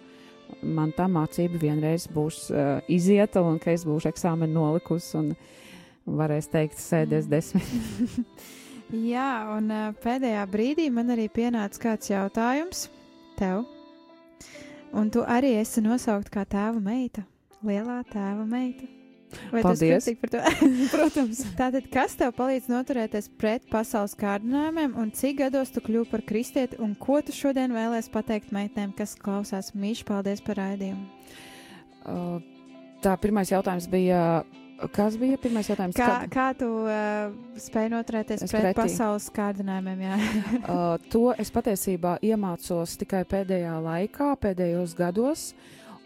[0.63, 5.33] man tā mācība vienreiz būs uh, izieta, un ka es būšu eksāmenu nolikusi, un
[6.21, 7.33] varēs teikt, sēdies mm.
[7.35, 8.39] desmit.
[9.13, 12.89] Jā, un uh, pēdējā brīdī man arī pienāca kāds jautājums
[13.39, 13.65] tev.
[14.91, 17.23] Un tu arī esi nosaukt kā tēva meita,
[17.63, 19.00] lielā tēva meita.
[19.53, 20.09] Vai Paldies.
[20.95, 21.43] Protams.
[21.59, 26.79] Tātad, kas tev palīdz noturēties pret pasaules kārdinājumiem, un cik gados tu kļūsi par kristieti,
[26.83, 29.73] un ko tu šodien vēlēsies pateikt meitēm, kas klausās?
[29.79, 31.07] Mīļš, paldies par raidījumu.
[32.09, 32.41] Uh,
[33.05, 34.43] tā pirmais jautājums bija.
[34.97, 35.93] Kas bija pirmais jautājums?
[35.99, 38.79] Kā, kā tu uh, spēj noturēties Es pret pretī.
[38.79, 40.15] pasaules kārdinājumiem?
[40.63, 45.51] Uh, to es patiesībā iemācos tikai pēdējā laikā, pēdējos gados.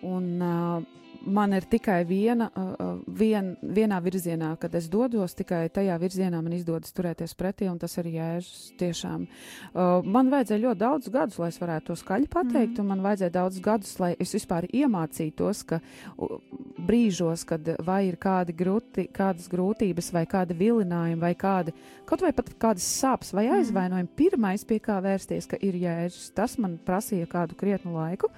[0.03, 5.67] Un, uh, man ir tikai viena, uh, uh, vien, vienā virzienā, kad es dodos, tikai
[5.75, 9.27] tajā virzienā man izdodas turēties pretī, un tas ir jēzus tiešām.
[9.27, 12.83] Uh, man vajadzēja ļoti daudz gadus, lai es varētu to skaļi pateikt, mm.
[12.83, 16.37] un man vajadzēja daudz gadus, lai es vispār iemācītos, ka uh,
[16.85, 21.75] brīžos, kad vai ir kādi grūti, kādas grūtības, vai kādi vilinājumi, vai kādi,
[22.09, 26.59] kaut vai pat kādas sāpes vai aizvainojumi, pirmais pie kā vērsties, ka ir jēzus, tas
[26.61, 28.33] man prasīja kādu krietnu laiku.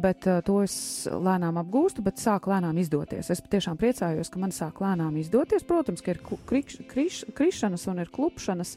[0.00, 0.74] Bet uh, to es
[1.04, 3.28] lēnām apgūstu, bet sāk lēnām izdoties.
[3.32, 5.66] Es patiešām priecājos, ka man sāk lēnām izdoties.
[5.68, 8.76] Protams, ka ir kriš, kriš, krišanas un ir klupšanas,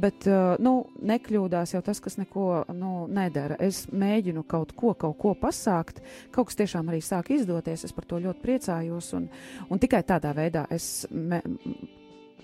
[0.00, 3.58] bet uh, nu, nekļūdās jau tas, kas neko nu, nedara.
[3.60, 6.00] Es mēģinu kaut ko, kaut ko pasākt,
[6.32, 7.84] kaut kas tiešām arī sāk izdoties.
[7.84, 9.28] Es par to ļoti priecājos, un,
[9.68, 11.42] un tikai tādā veidā es me,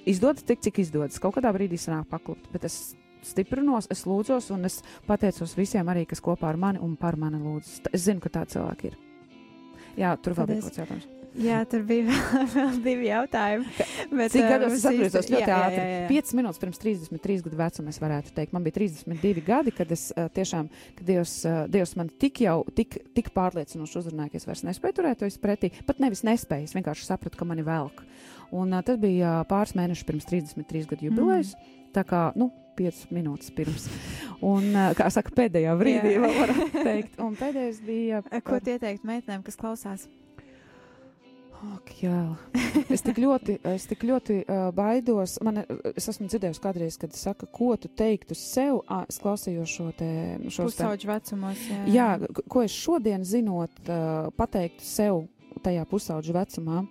[0.05, 1.21] izdodas tik, cik izdodas.
[1.23, 2.81] Kaut kādā brīdī sanāk paklupt, bet es
[3.27, 7.41] stiprinos, es lūdzos, un es pateicos visiem arī, kas kopā ar mani un par mani
[7.43, 7.81] lūdzas.
[7.93, 8.99] Es zinu, ka tādi cilvēki ir.
[9.99, 11.09] Jā, tur vēl bija kaut kāds jautājums.
[11.41, 13.66] jā tur bija vēl, vēl divi jautājumi.
[14.11, 15.83] Bet, Cik uh, gados es īsti- ļoti jā, jā, ātri?
[15.83, 16.07] jā, jā.
[16.11, 18.55] 5 minūtes pirms 33 gadu vecuma es varētu teikt.
[18.57, 22.57] Man bija 32 gadi, kad es uh, tiešām, kad Dievs, uh, Dievs man tik jau,
[22.75, 25.71] tik, tik pārliecinoši uzrunāja, ka es vairs nespēju turēties pretī.
[25.87, 28.03] Pat nevis nespēju, es vienkārši sapratu, ka mani velk.
[28.51, 31.53] Un tas bija pāris mēnešus pirms 33 gadu jubilejas.
[31.55, 31.77] Mm.
[31.95, 33.89] Tā kā, nu, 5 minūtes pirms.
[34.41, 37.21] Un, uh, kā saka, pēdējā brīdī vēl varētu teikt.
[37.23, 38.25] Un pēdējais bija.
[38.27, 40.09] Uh, Ko ieteikt meitenēm, kas klausās?
[41.61, 42.16] Ak, jā,
[42.89, 45.35] es tik ļoti, es tik ļoti uh, baidos.
[45.45, 45.61] Man,
[45.93, 48.79] es esmu dzirdējusi kādreiz, kad saka, ko tu teiktu sev.
[48.89, 50.09] À, es klausījos šo te.
[50.49, 51.66] Pusauģu vecumos.
[51.68, 52.09] Jā, Jā,
[52.49, 55.27] ko es šodien zinot, uh, pateiktu sev
[55.61, 56.87] tajā pusauģu vecumā,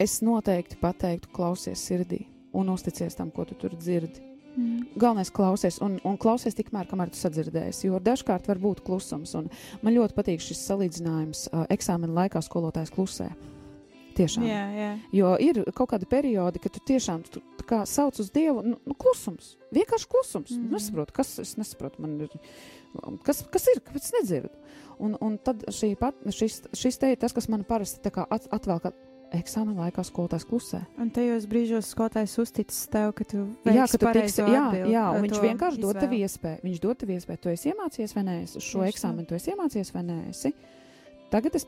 [0.00, 4.31] es noteikti pateiktu, klausies sirdī un uzticies tam, ko tu tur dzirdi.
[4.52, 4.82] Mm.
[5.00, 9.32] Galvenais klausies, un, un klausies tikmēr, kamēr tu sadzirdēsi, jo dažkārt var būt klusums.
[9.38, 9.48] un
[9.82, 11.46] Man ļoti patīk šis salīdzinājums.
[11.52, 13.30] Uh, eksāmena laikā skolotājs klusē.
[14.12, 14.44] Tiešām.
[14.44, 14.90] jā, jā.
[15.16, 18.96] Jo ir kaut kādi periodi, kad tu tiešām tu, kā sauc uz Dievu, nu, nu
[18.98, 19.54] klusums.
[19.72, 20.52] Vienkārši klusums.
[20.52, 20.74] Mm.
[20.76, 22.34] Nesaprotu, kas, es nesaprotu, man ir,
[23.24, 24.52] kas, kas ir, kāpēc nedzirdu.
[25.02, 28.26] Un, un tad šī pat, šis, šis te ir tas, kas man parasti tā kā
[28.28, 28.92] at, atvēl, ka
[29.36, 30.82] eksāmena laikā skolotājs klusē.
[31.00, 35.16] Un tajos brīžos skolotājs uzticis tev, ka tu Jā, ka tu tiksi, jā, jā, uh,
[35.16, 36.60] un viņš vienkārši dod tev iespēju.
[36.66, 39.52] Viņš dod tev iespēju, tu esi iemācījies vai nē, uz šo Tieši eksāmenu tu esi
[39.54, 40.18] iemācījies vai nē.
[40.30, 40.52] Esi.
[41.32, 41.64] Tagad es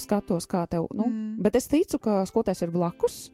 [0.00, 1.42] skatos, kā tev, nu, Mm.
[1.42, 3.30] bet es ticu, ka skolotājs ir blakus.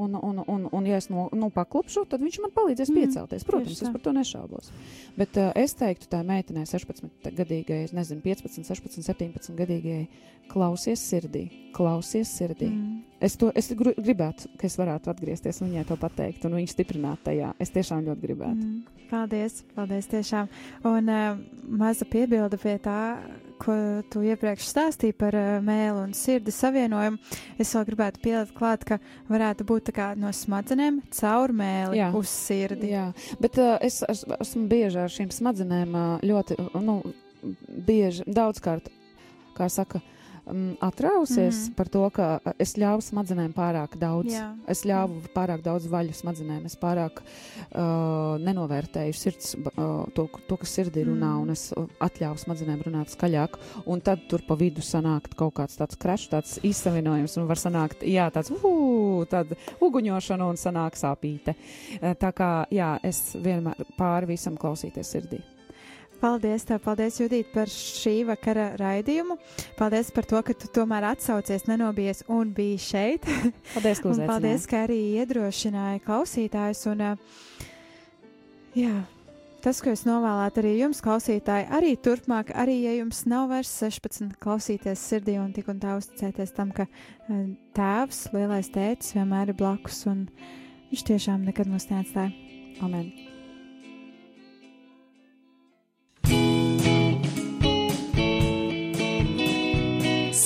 [0.00, 3.44] Un, un, un, un, ja es no, nu, paklupšu, tad viņš man palīdzēs Mm, piecelties.
[3.44, 4.70] Protams, tieši es par to nešaubos.
[5.18, 10.06] Bet uh, es teiktu, tā meitenei, 16 gadīgai, nezinu, 15, 16, 17 gadīgai,
[10.48, 11.44] klausies sirdī,
[11.76, 12.70] klausies sirdī.
[12.72, 13.02] Mm.
[13.20, 16.72] Es, to, es gru- gribētu, ka es varētu atgriezties un viņai to pateikt, un viņu
[16.72, 17.52] stiprināt tajā.
[17.60, 18.64] Es tiešām ļoti gribētu.
[18.64, 19.06] Mm.
[19.12, 20.48] Paldies, paldies tiešām.
[20.88, 21.36] Un uh,
[21.68, 22.98] maza piebilde pie tā,
[23.62, 23.74] ko
[24.10, 27.20] tu iepriekš stāstīji par uh, mēlu un sirdi savienojumu.
[27.62, 28.98] Es vēl gribētu pielikt klāt, ka
[29.30, 32.10] varētu būt tā kā no smadzenēm caur mēli Jā.
[32.18, 32.92] uz sirdi.
[32.92, 33.08] Jā,
[33.42, 36.98] bet uh, es, es esmu bieži ar šīm smadzenēm uh, ļoti, uh, nu,
[37.86, 38.90] bieži, daudzkārt,
[39.56, 40.02] kā saka,
[40.46, 44.32] um, atrausies mm par to, ka uh, es ļāvu smadzenēm pārāk daudz.
[44.32, 44.52] Jā.
[44.70, 50.76] Es ļāvu pārāk daudz vaļu smadzenēm, es pārāk uh, nenovērtēju sirds, uh, to, to, kas
[50.78, 51.42] sirdī runā, Mm.
[51.42, 53.58] un es uh, atļāvu smadzenēm runāt skaļāk.
[53.86, 58.02] Un tad tur pa vidu sanāk kaut kāds tāds krešs, tāds izsavienojums, un var sanākt,
[58.06, 61.56] jā, tāds uu, tāda uguņošana un sanāk sāpīte.
[62.00, 65.40] Uh, Tā kā, jā, es vienmēr pāri visam klausīties sirdī.
[66.22, 69.34] Paldies, tev, paldies, Judīt, par šī vakara raidījumu.
[69.74, 73.26] Paldies par to, ka tu tomēr atsaucies, nenobijies un biji šeit.
[73.74, 74.28] Paldies, ka uzaicināji.
[74.30, 76.84] paldies, ka arī iedrošināji klausītājus.
[76.92, 77.02] Un,
[78.78, 78.92] jā,
[79.66, 84.38] tas, ko es novēlētu arī jums, klausītāji, arī turpmāk, arī ja jums nav vairs 16,
[84.46, 86.86] klausīties sirdī un tik un tā uzticēties tam, ka
[87.74, 90.28] tēvs, lielais tēcis vienmēr ir blakus un
[90.94, 92.30] viņš tiešām nekad mūs neatstāja.
[92.78, 93.31] Amen.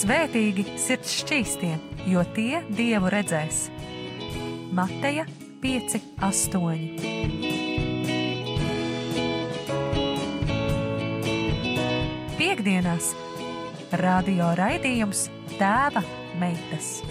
[0.06, 1.72] Svētīgi sirds šķīstie,
[2.06, 3.64] jo tie dievu redzēs.
[4.70, 5.24] Mateja
[5.64, 6.62] 5, 8.
[12.38, 13.10] Piektdienās
[13.98, 15.26] radio raidījums
[15.56, 16.06] Tēva
[16.38, 17.02] meitas.